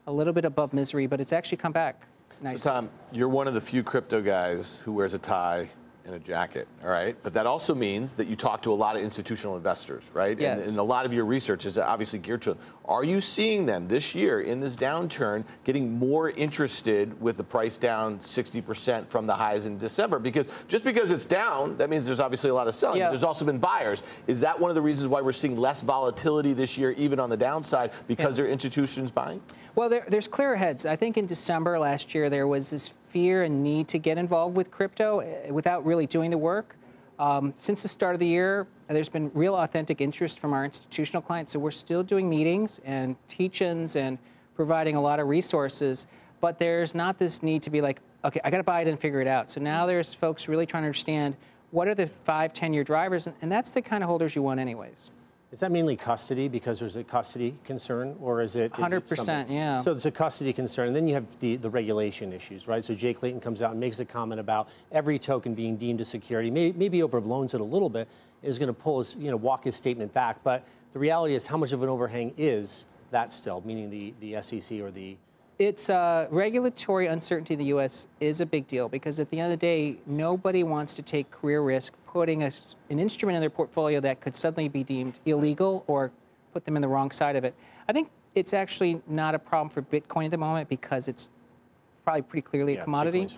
[0.07, 2.07] a little bit above misery, but it's actually come back.
[2.42, 2.62] Nice.
[2.62, 5.70] So, Tom, you're one of the few crypto guys who wears a tie
[6.05, 7.17] and a jacket, all right?
[7.23, 10.33] But that also means that you talk to a lot of institutional investors, right?
[10.33, 10.69] And, Yes.
[10.69, 12.62] and a lot of your research is obviously geared to them.
[12.85, 17.79] Are you seeing them this year in this downturn getting more interested with the price
[17.79, 20.19] down 60% from the highs in December?
[20.19, 22.99] Because just because it's down, that means there's obviously a lot of selling.
[22.99, 23.09] Yeah.
[23.09, 24.03] There's also been buyers.
[24.27, 27.31] Is that one of the reasons why we're seeing less volatility this year, even on
[27.31, 29.40] the downside, because there are institutions buying?
[29.75, 30.85] Well, there, there's clear heads.
[30.85, 34.57] I think in December last year, there was this fear and need to get involved
[34.57, 36.74] with crypto eh, without really doing the work.
[37.20, 41.22] Um, since the start of the year, there's been real authentic interest from our institutional
[41.22, 41.53] clients.
[41.53, 44.18] So we're still doing meetings and teach-ins and
[44.57, 46.09] providing a lot of resources.
[46.40, 48.98] But there's not this need to be like, okay, I got to buy it and
[48.98, 49.48] figure it out.
[49.48, 51.37] So now there's folks really trying to understand
[51.70, 54.59] what are the five, 10-year drivers, and- and that's the kind of holders you want
[54.59, 55.12] anyways.
[55.55, 58.73] Is that mainly custody because there's a custody concern, or is it?
[58.73, 59.81] it 100%, yeah.
[59.81, 62.85] So it's a custody concern, and then you have the, the regulation issues, right?
[62.85, 66.05] So Jay Clayton comes out and makes a comment about every token being deemed a
[66.05, 68.09] security, may, maybe overblows it a little bit,
[68.43, 70.43] is going to pull his, you know, walk his statement back.
[70.43, 73.62] But the reality is, how much of an overhang is that still?
[73.64, 75.17] Meaning the, the SEC or the
[75.59, 78.09] It's uh, regulatory uncertainty in the U.S.
[78.19, 81.31] is a big deal because at the end of the day, nobody wants to take
[81.31, 82.51] career risk putting a
[82.90, 86.11] an instrument in their portfolio that could suddenly be deemed illegal or
[86.53, 87.55] put them in the wrong side of it.
[87.88, 91.29] I think it's actually not a problem for Bitcoin at the moment because it's
[92.05, 93.29] probably pretty clearly Yeah, a commodity.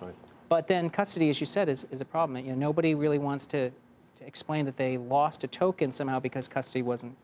[0.49, 2.43] But then custody, as you said, is, is a problem.
[2.43, 6.47] You know, nobody really wants to, to explain that they lost a token somehow because
[6.47, 7.15] custody wasn't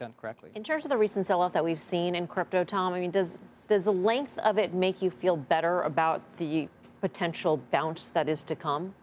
[0.00, 0.50] done correctly.
[0.56, 3.38] in terms of the recent sell-off that we've seen in crypto, Tom, I mean, does
[3.68, 6.68] does the length of it make you feel better about the
[7.00, 8.94] potential bounce that is to come?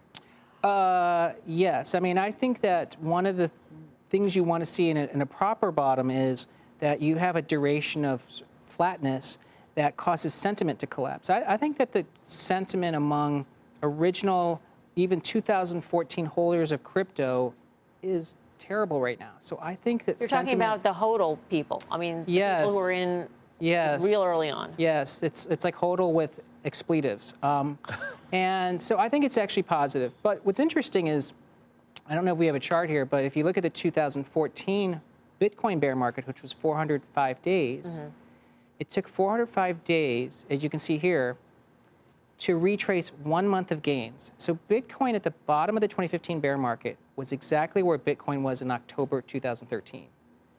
[0.62, 1.94] Uh, yes.
[1.94, 3.60] I mean, I think that one of the th-
[4.10, 6.44] things you want to see in a, in a proper bottom is
[6.80, 8.22] that you have a duration of
[8.66, 9.38] flatness
[9.74, 11.30] that causes sentiment to collapse.
[11.30, 13.46] I, I think that the sentiment among
[13.82, 14.60] original,
[14.96, 17.54] even 2014 holders of crypto
[18.02, 19.32] is terrible right now.
[19.40, 21.82] So I think that You're talking about the hodl people.
[21.90, 22.62] I mean, Yes.
[22.66, 23.28] people who are in
[23.60, 24.04] Yes.
[24.04, 24.72] real early on.
[24.76, 27.78] Yes, it's it's like hodl with expletives, um,
[28.32, 30.12] and so I think it's actually positive.
[30.22, 31.32] But what's interesting is,
[32.08, 33.70] I don't know if we have a chart here, but if you look at the
[33.70, 35.00] 2014
[35.40, 38.00] Bitcoin bear market, which was 405 days,
[38.78, 41.36] it took 405 days, as you can see here,
[42.38, 44.32] to retrace one month of gains.
[44.38, 48.62] So Bitcoin at the bottom of the 2015 bear market was exactly where Bitcoin was
[48.62, 50.06] in October 2013.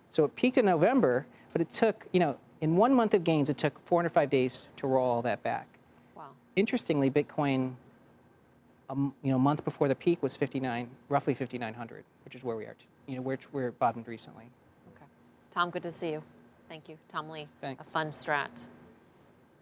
[0.10, 3.50] So it peaked in November, but it took, you know, in one month of gains,
[3.50, 5.68] it took 405 days to roll all that back.
[6.16, 6.32] Wow.
[6.58, 7.76] Interestingly, Bitcoin,
[8.90, 12.58] um, you know, a month before the peak was 59, roughly 5,900, which is where
[12.58, 12.76] we are,
[13.08, 14.50] you know, where we're bottomed recently.
[14.96, 15.06] Okay.
[15.52, 16.24] Tom, good to see you.
[16.68, 17.48] Thank you, Tom Lee.
[17.62, 17.90] Thanks.
[17.90, 18.68] A Fundstrat.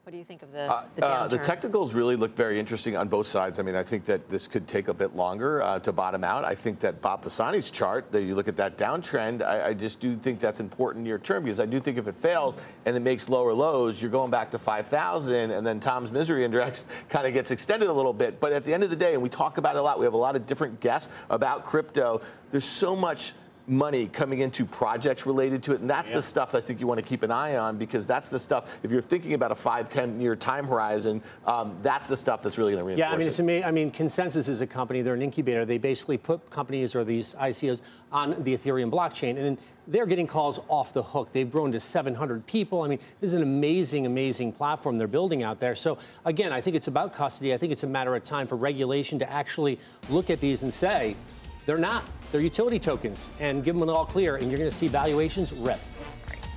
[0.08, 2.96] What do you think of the Uh, the, uh, the technicals really look very interesting
[2.96, 3.60] on both sides.
[3.60, 6.46] I mean, I think that this could take a bit longer uh, to bottom out.
[6.46, 10.00] I think that Bob Pisani's chart, that you look at that downtrend, I, I just
[10.00, 13.02] do think that's important near term because I do think if it fails and it
[13.02, 17.34] makes lower lows, you're going back to 5,000, and then Tom's misery index kind of
[17.34, 18.40] gets extended a little bit.
[18.40, 20.06] But at the end of the day, and we talk about it a lot, we
[20.06, 22.22] have a lot of different guests about crypto.
[22.52, 23.34] There's so much
[23.68, 25.82] money coming into projects related to it.
[25.82, 28.30] And that's the stuff I think you want to keep an eye on because that's
[28.30, 32.16] the stuff, if you're thinking about a five, 10 year time horizon, um, that's the
[32.16, 33.66] stuff that's really going to reinforce Yeah, I mean, it's amazing.
[33.66, 35.02] I mean, ConsenSys is a company.
[35.02, 35.66] They're an incubator.
[35.66, 40.60] They basically put companies or these ICOs on the Ethereum blockchain, and they're getting calls
[40.70, 41.32] off the hook.
[41.34, 42.84] They've grown to 700 people.
[42.84, 45.76] I mean, this is an amazing, amazing platform they're building out there.
[45.76, 47.54] So again, I think it's about custody.
[47.54, 49.78] I think it's a matter of time for regulation to actually
[50.10, 51.18] look at these and say
[51.66, 52.04] they're not.
[52.32, 55.54] They're utility tokens, and give them an all clear, and you're going to see valuations
[55.54, 55.80] rip.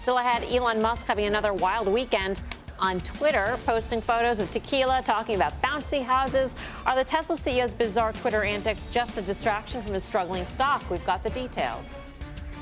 [0.02, 2.40] Still ahead, Elon Musk having another wild weekend
[2.78, 6.54] on Twitter, posting photos of tequila, talking about bouncy houses.
[6.86, 10.88] Are the Tesla CEO's bizarre Twitter antics just a distraction from his struggling stock?
[10.90, 11.84] We've got the details.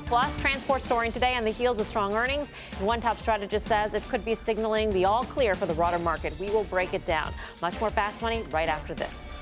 [0.05, 2.47] Plus, transport soaring today on the heels of strong earnings.
[2.77, 5.99] And one top strategist says it could be signaling the all clear for the broader
[5.99, 6.37] market.
[6.39, 7.31] We will break it down.
[7.61, 9.39] Much more fast money right after this.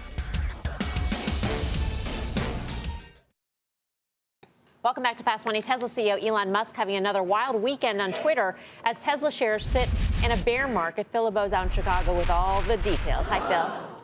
[4.88, 5.62] Welcome back to Fast Money.
[5.62, 9.90] Tesla CEO Elon Musk having another wild weekend on Twitter as Tesla shares sit
[10.24, 11.08] in a bear market.
[11.12, 13.26] Phil LeBeau's out in Chicago with all the details.
[13.26, 13.98] Hi, Phil.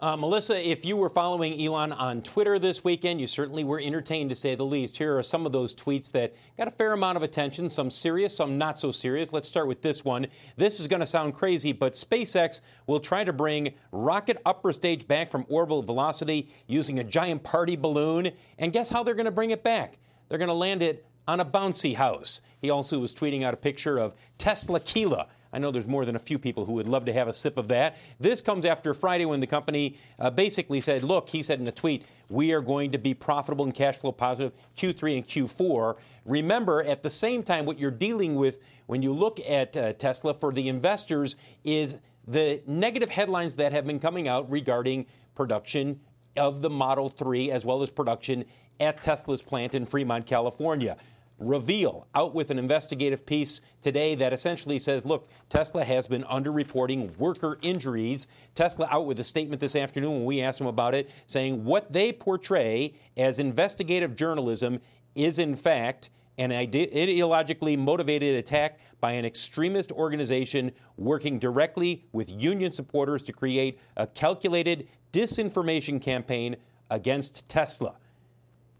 [0.00, 4.30] Uh, Melissa, if you were following Elon on Twitter this weekend, you certainly were entertained
[4.30, 4.96] to say the least.
[4.98, 8.36] Here are some of those tweets that got a fair amount of attention, some serious,
[8.36, 9.32] some not so serious.
[9.32, 10.28] Let's start with this one.
[10.56, 15.08] This is going to sound crazy, but SpaceX will try to bring rocket upper stage
[15.08, 18.30] back from orbital velocity using a giant party balloon.
[18.56, 19.98] And guess how they're going to bring it back?
[20.32, 22.40] They're going to land it on a bouncy house.
[22.62, 25.26] He also was tweeting out a picture of Teslaquila.
[25.52, 27.58] I know there's more than a few people who would love to have a sip
[27.58, 27.98] of that.
[28.18, 31.70] This comes after Friday when the company uh, basically said, look, he said in a
[31.70, 35.98] tweet, we are going to be profitable and cash flow positive Q3 and Q4.
[36.24, 40.32] Remember, at the same time, what you're dealing with when you look at uh, Tesla
[40.32, 46.00] for the investors is the negative headlines that have been coming out regarding production
[46.38, 48.46] of the Model 3 as well as production
[48.80, 50.96] at Tesla's plant in Fremont, California.
[51.38, 57.16] Reveal out with an investigative piece today that essentially says, look, Tesla has been underreporting
[57.18, 58.28] worker injuries.
[58.54, 61.92] Tesla out with a statement this afternoon when we asked them about it, saying what
[61.92, 64.80] they portray as investigative journalism
[65.14, 72.30] is in fact an ide- ideologically motivated attack by an extremist organization working directly with
[72.30, 76.56] union supporters to create a calculated disinformation campaign
[76.90, 77.96] against Tesla.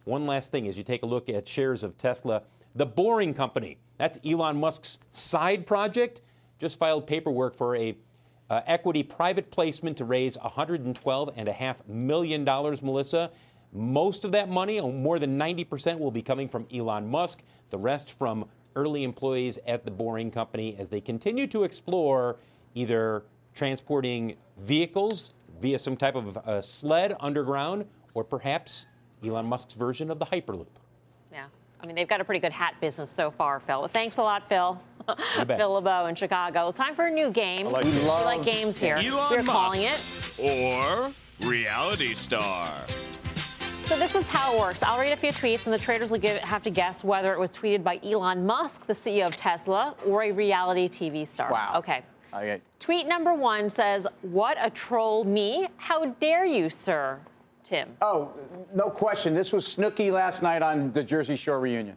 [0.05, 2.43] One last thing as you take a look at shares of Tesla,
[2.75, 6.23] the Boring Company, that's Elon Musk's side project,
[6.59, 7.97] just filed paperwork for a
[8.51, 13.31] uh, equity private placement to raise $112.5 million, Melissa.
[13.73, 18.19] Most of that money, more than 90%, will be coming from Elon Musk, the rest
[18.19, 22.37] from early employees at the Boring Company as they continue to explore
[22.75, 23.23] either
[23.55, 28.87] transporting vehicles via some type of uh, sled underground or perhaps
[29.25, 30.67] Elon Musk's version of the Hyperloop.
[31.33, 31.47] Yeah.
[31.81, 33.89] I mean, they've got a pretty good hat business so far, Phil.
[33.93, 34.81] Thanks a lot, Phil.
[35.39, 35.59] You bet.
[35.59, 36.71] Phil LeBeau in Chicago.
[36.71, 37.67] Time for a new game.
[37.67, 38.05] like we it.
[38.07, 38.95] like games here.
[38.97, 40.01] Elon We're Musk calling it.
[40.39, 41.13] or
[41.47, 42.73] reality star.
[43.87, 44.83] So this is how it works.
[44.83, 47.39] I'll read a few tweets, and the traders will give, have to guess whether it
[47.39, 51.51] was tweeted by Elon Musk, the CEO of Tesla, or a reality TV star.
[51.51, 51.75] Wow.
[51.79, 52.03] Okay.
[52.33, 52.63] Okay.
[52.79, 55.69] Tweet number one says, "What a troll me!
[55.77, 57.19] How dare you, sir?"
[57.63, 57.97] Tim.
[58.03, 58.33] Oh,
[58.75, 59.35] no question.
[59.35, 61.97] This was Snooki last night on the Jersey Shore reunion.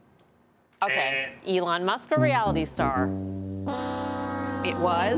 [0.84, 1.34] Okay.
[1.47, 3.06] Elon Musk, a reality star.
[4.63, 5.17] It was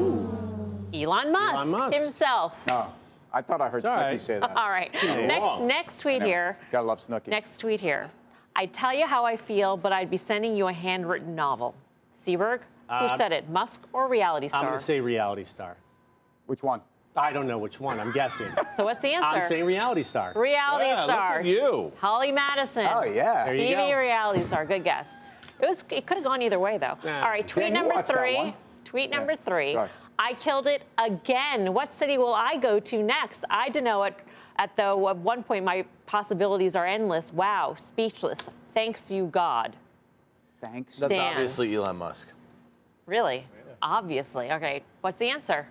[0.94, 1.98] Elon Musk, Elon Musk.
[1.98, 2.54] himself.
[2.68, 2.88] No,
[3.34, 4.22] I thought I heard It's Snooki right.
[4.22, 4.56] say that.
[4.56, 4.94] All right.
[4.94, 6.26] Next, next tweet Never.
[6.26, 6.58] here.
[6.72, 7.28] Gotta love Snooki.
[7.28, 8.10] Next tweet here.
[8.56, 11.76] I tell you how I feel, but I'd be sending you a handwritten novel.
[12.18, 13.50] Seaburg, who Uh, said it?
[13.50, 14.60] Musk or reality star?
[14.60, 14.70] I'm star?
[14.72, 15.78] going to say reality star.
[16.48, 16.82] Which one?
[17.18, 18.00] I don't know which one.
[18.00, 18.48] I'm guessing.
[18.78, 19.28] so what's the answer?
[19.28, 20.34] I'm saying reality star.
[20.36, 21.40] Reality Yeah, look star.
[21.40, 21.92] at you.
[22.00, 22.88] Holly Madison.
[22.90, 23.46] Oh, yeah.
[23.46, 23.98] There you TV go.
[24.00, 24.66] reality star.
[24.66, 25.08] Good guess.
[25.60, 25.84] It was.
[25.90, 26.98] It could have gone either way though.
[27.04, 27.24] Nah.
[27.24, 27.48] All right.
[27.48, 28.36] Tweet Dan, you number three.
[28.36, 28.54] one.
[28.86, 29.74] Tweet number three.
[29.74, 29.90] Go.
[30.20, 31.74] I killed it again.
[31.74, 33.44] What city will I go to next?
[33.50, 34.04] I don't know.
[34.04, 34.20] At,
[34.58, 37.34] at the at one point, my possibilities are endless.
[37.34, 38.40] Wow, speechless.
[38.74, 39.76] Thanks you, God.
[40.62, 40.98] Thanks.
[40.98, 41.34] That's Dan.
[41.34, 42.28] obviously Elon Musk.
[43.06, 43.46] Really?
[43.82, 44.52] Obviously.
[44.52, 44.84] Okay.
[45.02, 45.68] What's the answer?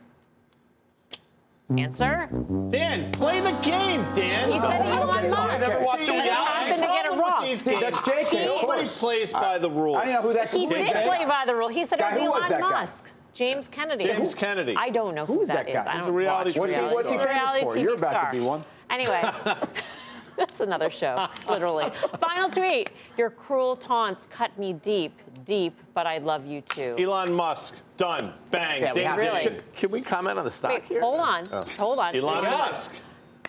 [1.76, 2.28] Answer?
[2.70, 4.52] Dan, play the game, Dan.
[4.52, 5.36] He said Elon Musk.
[5.36, 7.42] I never watched He a just reality happened to get it problem with wrong.
[7.42, 7.82] these Dude, games.
[7.82, 8.98] that's JK, of Nobody course.
[9.00, 9.96] plays by the rules.
[9.96, 11.06] I don't know who that He did that?
[11.06, 11.68] play by the rule.
[11.68, 12.70] He said Guy, it was was Elon that guy?
[12.70, 13.04] Musk.
[13.34, 14.04] James Kennedy.
[14.04, 14.76] James Kennedy.
[14.78, 15.90] I don't know who, Who is that that guy?
[15.90, 15.92] is.
[15.94, 17.26] He's don't a reality TV What's he, what's he star.
[17.26, 17.78] famous for?
[17.78, 18.62] You're about to be one.
[18.88, 19.20] Anyway,
[20.38, 21.90] that's another show, literally.
[22.20, 22.90] Final tweet.
[23.16, 25.12] Your cruel taunts cut me deep,
[25.44, 26.94] deep, but I love you too.
[26.98, 27.74] Elon Musk.
[27.96, 28.32] Done.
[28.50, 28.82] Bang.
[28.82, 29.26] Yeah, we Ding, have ding.
[29.26, 29.44] Really?
[29.44, 31.00] Can, can we comment on the stock Wait, here?
[31.00, 31.44] hold on.
[31.50, 31.64] Oh.
[31.78, 32.14] Hold on.
[32.14, 32.50] Elon Yeah.
[32.50, 32.92] Musk.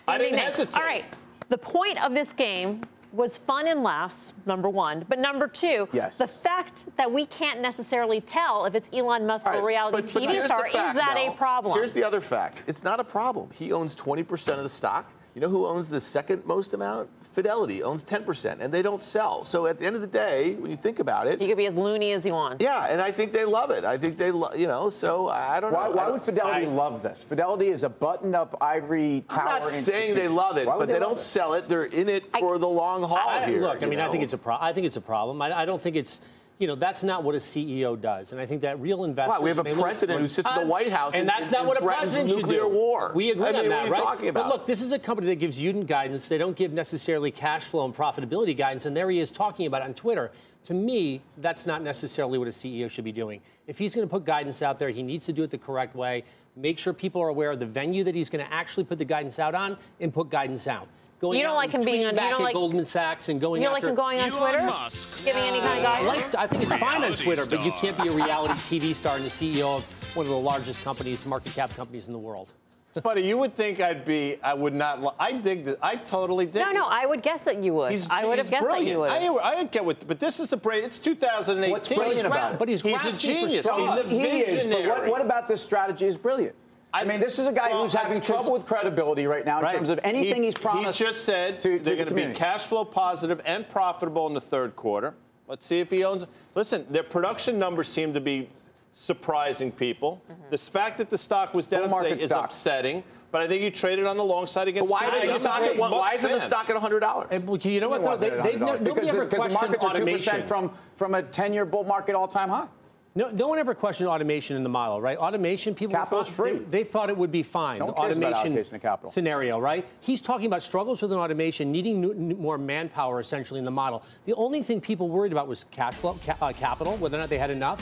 [0.06, 0.46] I didn't Ding, ding.
[0.46, 0.76] hesitate.
[0.78, 1.04] All right.
[1.50, 2.80] The point of this game
[3.12, 5.04] was fun and laughs, number one.
[5.08, 6.18] But number two, Yes.
[6.18, 10.12] the fact that we can't necessarily tell if it's Elon Musk All or reality but-
[10.12, 11.32] but TV here's the star, is that Mel.
[11.32, 11.74] a problem?
[11.74, 12.64] Here's the other fact.
[12.66, 13.48] It's not a problem.
[13.54, 15.10] He owns 20% of the stock.
[15.34, 17.10] You know who owns the second most amount?
[17.22, 19.44] Fidelity owns 10%, and they don't sell.
[19.44, 21.66] So at the end of the day, when you think about it, you could be
[21.66, 22.60] as loony as you want.
[22.60, 23.84] yeah, and I think they love it.
[23.84, 25.94] I think they, lo- you know, so I don't Why, know.
[25.94, 27.22] Why don't- would Fidelity love this?
[27.22, 29.38] Fidelity is a buttoned-up ivory tower.
[29.40, 31.20] I'm not saying they love it, but they, love don't it?
[31.20, 31.68] sell it.
[31.68, 33.60] They're in it for the long haul I, here.
[33.60, 35.40] look, I you mean, I think it's a pro- I think it's a problem.
[35.40, 36.20] I, I don't think it's.
[36.58, 39.38] You know, that's not what a CEO does, and I think that real investors.
[39.38, 39.44] Why?
[39.44, 41.60] We have a look- president who sits in the White House and and- that's not
[41.60, 42.68] and what a president should nuclear do.
[42.68, 43.12] war.
[43.14, 44.34] We agree I on that, you right?
[44.34, 46.26] But look, this is a company that gives Uden guidance.
[46.26, 49.82] They don't give necessarily cash flow and profitability guidance, and there he is talking about
[49.82, 50.32] it on Twitter.
[50.64, 53.40] To me, that's not necessarily what a CEO should be doing.
[53.68, 55.94] If he's going to put guidance out there, he needs to do it the correct
[55.94, 56.24] way.
[56.56, 59.04] Make sure people are aware of the venue that he's going to actually put the
[59.04, 60.88] guidance out on, and put guidance out.
[61.20, 62.84] Going You don't out like him being tweeting on- you back don't at like- Goldman
[62.84, 64.64] Sachs and going You don't like him going on Twitter?
[64.64, 65.24] Musk.
[65.24, 67.72] Giving any kind of I, like, I think it's fine on Reality Twitter, but you
[67.72, 69.84] can't be a reality TV star and the CEO of
[70.16, 72.52] one of the largest companies, market cap companies in the world.
[72.94, 73.26] It's funny.
[73.26, 74.38] You would think I'd be.
[74.42, 75.02] I would not.
[75.02, 75.76] li- I dig this.
[75.82, 76.62] I totally dig.
[76.62, 76.74] No, it.
[76.74, 77.92] no, I would guess that you would.
[77.92, 78.86] He's, I would have he's guessed brilliant.
[79.10, 79.42] that you would.
[79.42, 80.84] I, I get what, but this is a great.
[80.84, 81.70] It's 2018.
[81.70, 82.58] What's brilliant about it?
[82.58, 83.68] But he's He's a genius.
[83.68, 84.88] He's a he is, visionary.
[84.88, 86.54] but what, what about this strategy is brilliant?
[86.92, 89.44] I, mean, this is a guy well, who's having that's 'cause- trouble with credibility right
[89.44, 89.72] now in Right.
[89.74, 90.98] terms of anything he, he's promised.
[90.98, 94.26] He just said to, to they're the going to be cash flow positive and profitable
[94.26, 95.14] in the third quarter.
[95.46, 96.26] Let's see if he owns.
[96.54, 98.48] Listen, their production numbers seem to be
[98.92, 100.20] surprising people.
[100.30, 100.42] Mm-hmm.
[100.50, 102.46] The fact that the stock was down today is stock.
[102.46, 103.04] upsetting.
[103.30, 104.90] But I think you traded on the long side But against.
[104.90, 107.26] why isn't the stock at what- why isn't the stock at $100?
[107.30, 108.08] And, you know what, though?
[108.12, 108.60] Wasn't They, it they've $100?
[108.60, 110.18] no, nobody because, ever the, because the questioned markets are two automation.
[110.32, 112.66] percent from from a ten-year bull market all-time high.
[113.14, 115.18] No, no one ever questioned automation in the model, right?
[115.18, 116.52] Automation, people Capital's fine- free.
[116.58, 117.80] They, they thought it would be fine.
[117.80, 119.10] No the one cares about automation capital.
[119.10, 119.84] scenario, right?
[120.00, 123.70] He's talking about struggles with an automation, needing new, new- more manpower essentially in the
[123.70, 124.02] model.
[124.26, 127.28] The only thing people worried about was cash flow, ca- uh, capital, whether or not
[127.30, 127.80] they had enough.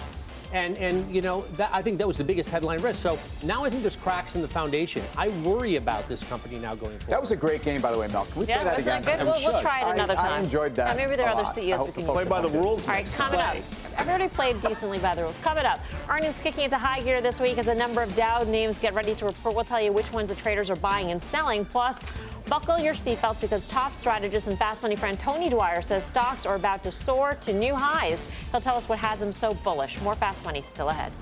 [0.53, 3.01] And, and you know, that, I think that was the biggest headline risk.
[3.01, 5.03] So now I think there's cracks in the foundation.
[5.17, 7.07] I worry about this company now going forward.
[7.09, 8.27] That was a great game, by the way, Mel.
[8.27, 9.21] Can we Yeah, play that wasn't again?
[9.21, 9.27] it good?
[9.43, 10.33] We'll, we'll try it another I time.
[10.33, 12.87] I enjoyed that Yeah, maybe there are other CEOs who can Play by the rules.
[12.89, 13.55] All right, coming up.
[13.55, 13.63] time.
[13.99, 15.37] Everybody played decently by the rules.
[15.43, 18.79] Coming up, earnings kicking into high gear this week as a number of Dow names
[18.79, 19.55] get ready to report.
[19.55, 21.65] We'll tell you which ones the traders are buying and selling.
[21.65, 21.97] Plus,
[22.47, 26.55] buckle your seatbelts because top strategist and fast money friend Tony Dwyer says stocks are
[26.55, 28.21] about to soar to new highs.
[28.51, 30.01] He'll tell us what has him so bullish.
[30.03, 31.13] More fast money still ahead.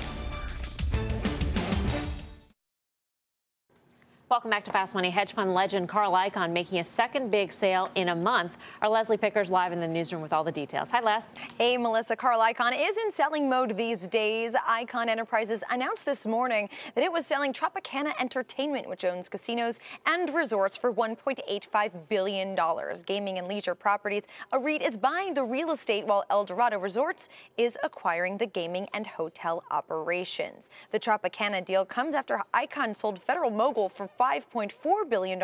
[4.31, 5.11] Welcome back to Fast Money.
[5.11, 8.57] Hedge fund legend Carl Icahn making a second big sale in a month.
[8.81, 10.89] Our Leslie Picker's live in the newsroom with all the details.
[10.93, 11.23] Hi, Les.
[11.59, 12.17] Hey, Melissa.
[12.17, 14.55] Carl Icahn is in selling mode these days.
[14.67, 20.31] Icahn Enterprises announced this morning that it was selling Tropicana Entertainment, which owns casinos and
[20.31, 22.57] resorts, for $1.85 billion.
[23.05, 24.25] Gaming and leisure properties.
[24.53, 29.07] A REIT is buying the real estate, while Eldorado Resorts is acquiring the gaming and
[29.07, 30.71] hotel operations.
[30.93, 35.43] The Tropicana deal comes after Icahn sold Federal Mogul for $5.4 billion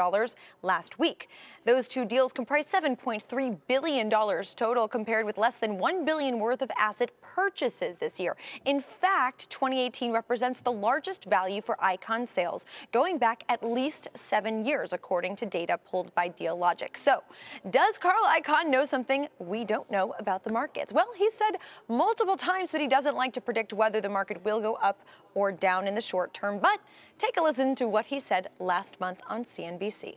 [0.63, 1.29] last week.
[1.65, 6.71] Those two deals comprise $7.3 billion total, compared with less than $1 billion worth of
[6.79, 8.37] asset purchases this year.
[8.65, 14.65] In fact, 2018 represents the largest value for Icahn sales, going back at least seven
[14.65, 16.97] years, according to data pulled by Dealogic.
[16.97, 17.23] So,
[17.69, 20.93] does Carl Icahn know something we don't know about the markets?
[20.93, 21.59] Well, he said
[21.89, 25.01] multiple times that he doesn't like to predict whether the market will go up
[25.35, 26.81] or down in the short term, but
[27.19, 30.17] take a listen to what he said last month on CNBC.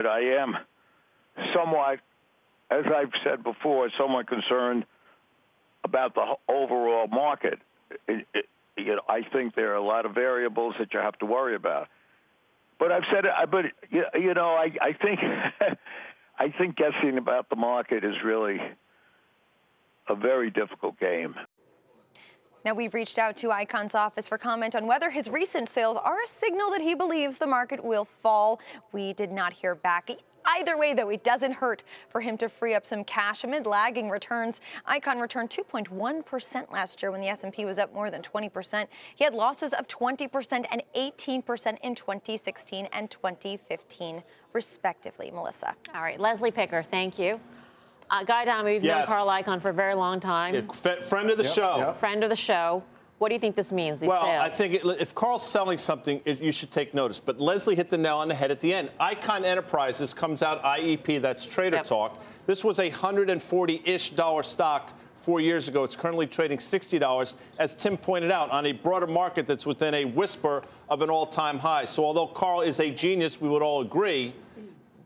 [0.00, 0.56] I am
[1.52, 2.00] somewhat,
[2.70, 4.84] as I've said before, somewhat concerned
[5.84, 7.58] about the overall market.
[8.06, 11.18] It, it, you know, I think there are a lot of variables that you have
[11.18, 11.88] to worry about.
[12.78, 15.18] But I've said But you know, I, I think
[16.38, 18.60] I think guessing about the market is really
[20.08, 21.34] a very difficult game.
[22.64, 26.22] Now, we've reached out to Icahn's office for comment on whether his recent sales are
[26.22, 28.60] a signal that he believes the market will fall.
[28.92, 30.10] We did not hear back.
[30.56, 34.08] Either way, though, it doesn't hurt for him to free up some cash amid lagging
[34.08, 34.60] returns.
[34.86, 38.86] Icon returned 2.1% last year when the S&P was up more than 20%.
[39.14, 45.30] He had losses of 20% and 18% in 2016 and 2015, respectively.
[45.30, 45.74] Melissa.
[45.94, 47.38] All right, Leslie Picker, thank you.
[48.10, 50.54] Uh, Guy Adami, we've known Carl Icahn for a very long time.
[50.54, 51.94] Yeah, friend of the show.
[52.00, 52.82] Friend of the show.
[53.18, 53.98] What do you think this means?
[53.98, 54.42] These well, sales?
[54.42, 57.18] I think it, if Carl's selling something, it, you should take notice.
[57.18, 58.90] But Leslie hit the nail on the head at the end.
[59.00, 61.86] Icahn Enterprises comes out IEP, that's Trader Yep.
[61.86, 62.22] Talk.
[62.46, 65.82] This was a 140-ish dollar stock four years ago.
[65.82, 70.04] It's currently trading $60, as Tim pointed out, on a broader market that's within a
[70.04, 71.86] whisper of an all-time high.
[71.86, 74.32] So although Carl is a genius, we would all agree.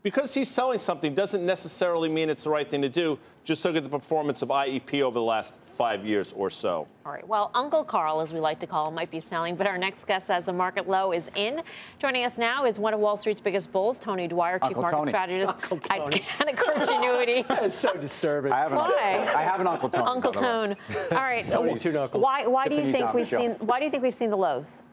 [0.03, 3.17] Because he's selling something doesn't necessarily mean it's the right thing to do.
[3.45, 6.87] Just look at the performance of IEP over the last five years or so.
[7.05, 7.27] All right.
[7.27, 10.05] Well, Uncle Carl, as we like to call him, might be selling, but our next
[10.05, 11.61] guest says the market low is in.
[11.99, 14.97] Joining us now is one of Wall Street's biggest bulls, Tony Dwyer, Chief Uncle Market
[14.97, 15.09] Tony.
[15.09, 16.01] Strategist Uncle Tony.
[16.21, 16.53] at Tony.
[16.53, 17.47] Canaccord Genuity.
[17.47, 18.51] That's so disturbing.
[18.51, 19.17] I have an Why?
[19.19, 20.05] Uncle, I have an Uncle Tony.
[20.05, 20.75] Uncle by the way.
[20.99, 21.07] Tone.
[21.11, 21.49] All right.
[21.49, 22.21] Tony's two knuckles.
[22.21, 22.45] Why?
[22.45, 23.51] Why do you think we've seen?
[23.53, 24.83] Why do you think we've seen the lows?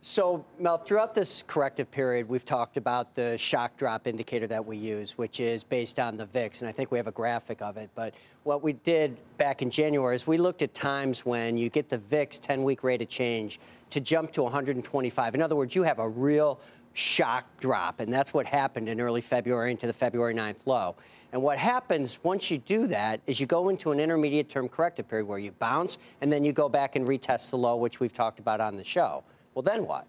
[0.00, 4.76] So, Mel, throughout this corrective period, we've talked about the shock drop indicator that we
[4.76, 7.76] use, which is based on the VIX, and I think we have a graphic of
[7.76, 7.90] it.
[7.94, 11.88] But what we did back in January is we looked at times when you get
[11.88, 13.58] the VIX 10 week rate of change
[13.90, 15.34] to jump to 125.
[15.34, 16.60] In other words, you have a real
[16.92, 20.94] shock drop, and that's what happened in early February into the February 9th low.
[21.32, 25.08] And what happens once you do that is you go into an intermediate term corrective
[25.08, 28.12] period where you bounce and then you go back and retest the low, which we've
[28.12, 29.24] talked about on the show.
[29.56, 30.06] Well, then what?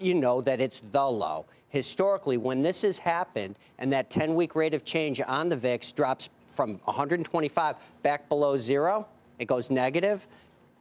[0.00, 1.46] you know that it's the low.
[1.68, 5.92] Historically, when this has happened and that 10 week rate of change on the VIX
[5.92, 9.06] drops from 125 back below zero,
[9.38, 10.26] it goes negative,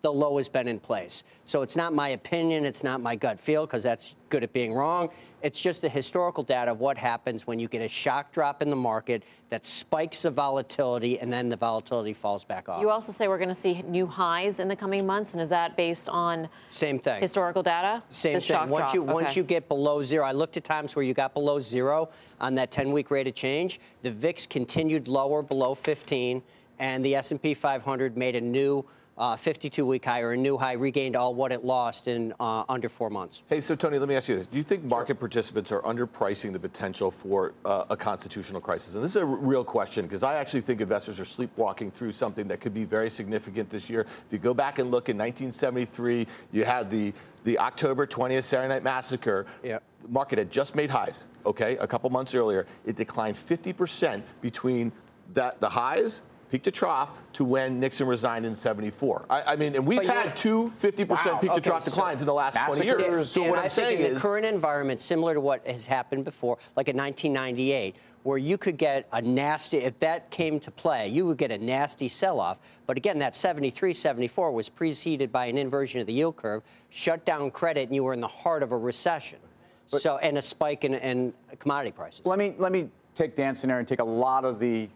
[0.02, 1.24] the low has been in place.
[1.44, 4.74] So it's not my opinion, it's not my gut feel, because that's good at being
[4.74, 5.10] wrong.
[5.42, 8.70] It's just the historical data of what happens when you get a shock drop in
[8.70, 12.82] the market that spikes the volatility and then the volatility falls back off.
[12.82, 15.50] You also say we're going to see new highs in the coming months, and is
[15.50, 17.22] that based on Same thing.
[17.22, 18.04] historical data?
[18.10, 18.70] Same The thing.
[18.70, 18.94] Once drop.
[18.94, 22.10] you once you get below zero, I looked at times where you got below zero
[22.42, 23.80] on that 10-week rate of change.
[24.02, 26.42] The VIX continued lower below 15,
[26.80, 28.84] and the S&P 500 made a new
[29.18, 33.10] 52-week high or a new high, regained all what it lost in uh, under four
[33.10, 33.44] months.
[33.48, 36.54] Hey, so Tony, let me ask you this: Do you think market participants are underpricing
[36.54, 38.96] the potential for uh, a constitutional crisis?
[38.96, 42.12] And this is a r- real question because I actually think investors are sleepwalking through
[42.12, 44.02] something that could be very significant this year.
[44.02, 47.14] If you go back and look in 1973, you had the
[47.44, 49.46] the October 20th Saturday Night Massacre.
[49.64, 49.80] Yeah.
[50.02, 51.26] The market had just made highs.
[51.46, 54.92] Okay, a couple months earlier, it declined 50% between
[55.34, 56.22] that the highs.
[56.50, 59.26] Peak to trough to when Nixon resigned in 74.
[59.30, 61.90] I, I mean, and we've But had two 50% Wow, peak to okay, trough so
[61.90, 62.98] declines in the last 20 years.
[63.02, 65.42] Dan, So Dan, what I I'm think saying in is, the current environment, similar to
[65.42, 70.30] what has happened before, like in 1998, where you could get a nasty, if that
[70.32, 72.60] came to play, you would get a nasty sell-off.
[72.86, 77.26] But again, that 73, 74 was preceded by an inversion of the yield curve, shut
[77.26, 79.40] down credit, and you were in the heart of a recession.
[79.88, 82.22] so, and a spike in, in commodity prices.
[82.26, 84.90] Let me let me take Dan's scenario and take a lot of the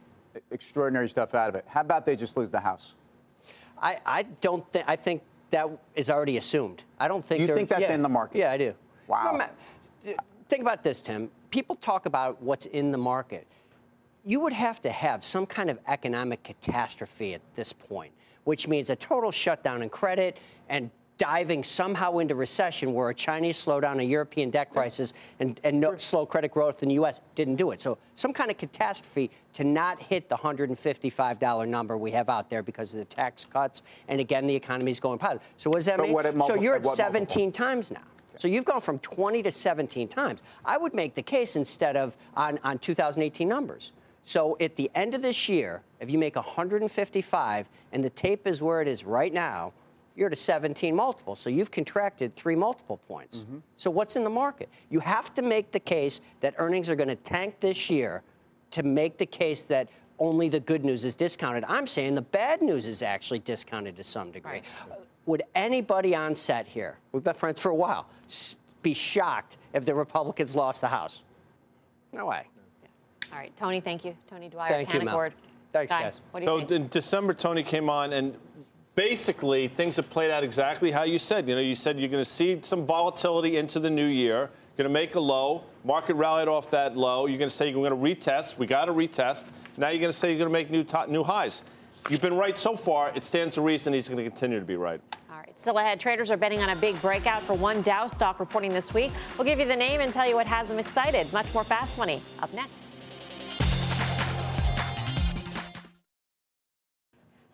[0.51, 1.65] extraordinary stuff out of it.
[1.67, 2.95] How about they just lose the house?
[3.82, 6.84] I, I don't think, I think that is already assumed.
[6.99, 7.93] I don't think You think that's yeah.
[7.93, 8.38] in the market?
[8.38, 8.73] Yeah, I do.
[9.07, 9.32] Wow.
[9.32, 9.53] Remember-
[10.47, 11.32] think about this, Tim.
[11.49, 13.47] People talk about what's in the market.
[14.25, 18.13] You would have to have some kind of economic catastrophe at this point,
[18.43, 20.38] which means a total shutdown in credit
[20.69, 20.91] and
[21.22, 25.95] diving somehow into recession where a Chinese slowdown, a European debt crisis, and, and no,
[25.95, 27.22] slow credit growth in the U.S.
[27.36, 27.80] didn't do it.
[27.80, 32.63] So some kind of catastrophe to not hit the $155 number we have out there
[32.63, 35.47] because of the tax cuts, and again, the economy is going positive.
[35.57, 36.17] So what does that But mean?
[36.26, 37.13] at so you're at at what multiple?
[37.13, 38.01] 17 times now.
[38.39, 40.41] So you've gone from 20 to 17 times.
[40.65, 43.91] I would make the case instead of on, on 2018 numbers.
[44.24, 48.59] So at the end of this year, if you make 155 and the tape is
[48.59, 49.74] where it is right now,
[50.16, 51.36] you're at a 17 multiple.
[51.36, 53.38] So you've contracted three multiple points.
[53.38, 53.57] Mm-hmm.
[53.78, 54.70] So what's in the market?
[54.89, 58.24] You have to make the case that earnings are going to tank this year
[58.72, 59.88] to make the case that
[60.20, 61.64] only the good news is discounted.
[61.68, 64.62] I'm saying the bad news is actually discounted to some degree.
[64.89, 64.95] Uh,
[65.26, 68.07] would anybody on set here, we've been friends for a while,
[68.82, 71.24] be shocked if the Republicans lost the House?
[72.14, 72.45] No way.
[73.32, 74.16] All right, Tony, thank you.
[74.30, 75.16] Tony Dwyer, Thank you, Mel.
[75.16, 75.32] Canaccord.
[75.72, 76.22] Thanks, Guy, guys.
[76.32, 76.72] What do you so think?
[76.72, 78.36] in December, Tony came on, and
[78.95, 81.47] basically things have played out exactly how you said.
[81.47, 84.49] You know, you said you're going to see some volatility into the new year.
[84.77, 85.63] Going to make a low.
[85.83, 87.25] Market rallied off that low.
[87.25, 88.57] You're going to say you're going to retest.
[88.57, 89.51] We got to retest.
[89.77, 91.63] Now you're going to say you're going to make new top, new highs.
[92.09, 93.11] You've been right so far.
[93.15, 94.99] It stands to reason he's going to continue to be right.
[95.29, 95.99] All right, still ahead.
[95.99, 99.11] Traders are betting on a big breakout for one Dow stock reporting this week.
[99.37, 101.31] We'll give you the name and tell you what has them excited.
[101.31, 102.90] Much more fast money up next.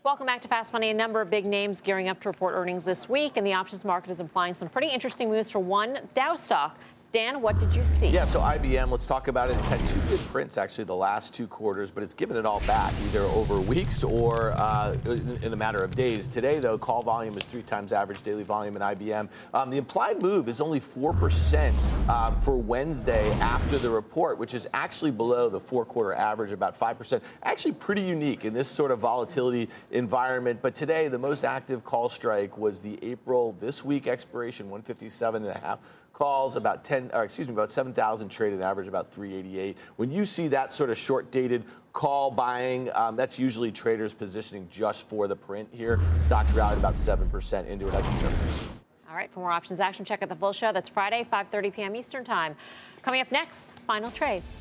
[0.08, 0.90] Welcome back to Fast Money.
[0.90, 3.84] A number of big names gearing up to report earnings this week, and the options
[3.84, 6.78] market is implying some pretty interesting moves for one Dow stock.
[7.18, 8.10] Dan, what did you see?
[8.10, 9.58] Yeah, so IBM, let's talk about it.
[9.58, 12.60] It's had two good prints actually the last two quarters, but it's given it all
[12.68, 14.96] back either over weeks or uh,
[15.42, 16.30] in a matter of days.
[16.30, 19.30] Today, though, call volume is three times average daily volume in IBM.
[19.56, 24.68] Um, the implied move is only 4% um, for Wednesday after the report, which is
[24.76, 27.20] actually below the four quarter average, about 5%.
[27.42, 30.60] Actually, pretty unique in this sort of volatility environment.
[30.62, 35.56] But today, the most active call strike was the April this week expiration, 157 and
[35.56, 35.80] a half
[36.18, 39.78] calls, about 10, or excuse me, about 7,000 traded average, about 388.
[39.98, 41.64] When you see that sort of short dated
[41.94, 46.00] call buying, um, that's usually traders positioning just for the print here.
[46.20, 47.94] Stocks rallied about 7% into it.
[47.94, 50.72] All right, for more options action, check out the full show.
[50.74, 51.96] That's Friday, 5.30 p.m.
[51.96, 52.56] Eastern Time.
[53.04, 54.52] Coming up next, final trades.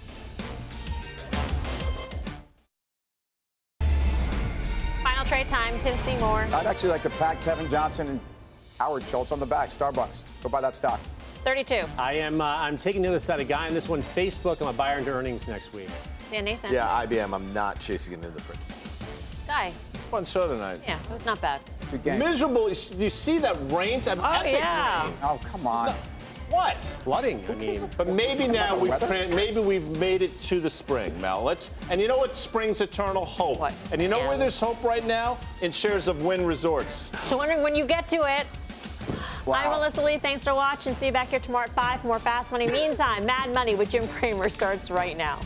[5.02, 6.48] Final trade time, Tim Seymour.
[6.52, 8.20] I'd actually like to pat Kevin Johnson and
[8.78, 9.70] Howard Schultz on the back.
[9.70, 10.22] Starbucks.
[10.42, 11.00] Go buy that stock.
[11.46, 11.80] 32.
[11.96, 12.40] I am.
[12.40, 14.02] Uh, I'm taking the other side of Guy on this one.
[14.02, 14.60] Facebook.
[14.60, 15.88] I'm a buyer into earnings next week.
[16.28, 16.72] Dan Nathan.
[16.72, 17.32] Yeah, IBM.
[17.32, 18.60] I'm not chasing it into the print.
[19.46, 19.72] Guy.
[20.10, 20.80] Fun show tonight.
[20.84, 21.60] Yeah, it was not bad.
[22.04, 22.68] Miserable.
[22.68, 24.00] You see that rain?
[24.00, 25.04] That Oh, epic yeah.
[25.04, 25.14] rain.
[25.22, 25.94] Oh, come on.
[26.50, 26.76] What?
[26.78, 27.44] Flooding.
[27.48, 27.88] I mean.
[27.96, 31.44] But maybe now we've tra- maybe we've made it to the spring, Mel.
[31.44, 32.36] Let's and you know what?
[32.36, 33.60] Spring's eternal hope.
[33.60, 33.74] What?
[33.92, 35.38] And you know where there's hope right now?
[35.62, 37.12] In shares of Wynn Resorts.
[37.22, 38.46] So wondering when you get to it.
[39.54, 40.18] I'm Melissa Lee.
[40.18, 40.94] Thanks for watching.
[40.96, 42.66] See you back here tomorrow at 5 for more Fast Money.
[42.66, 45.38] Meantime, Mad Money with Jim Cramer starts right now.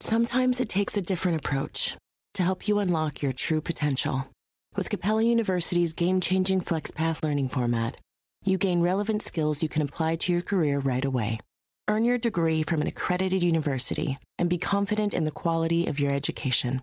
[0.00, 1.96] Sometimes it takes a different approach
[2.34, 4.28] to help you unlock your true potential.
[4.76, 7.96] With Capella University's game changing FlexPath learning format,
[8.44, 11.40] you gain relevant skills you can apply to your career right away.
[11.88, 16.12] Earn your degree from an accredited university and be confident in the quality of your
[16.12, 16.82] education.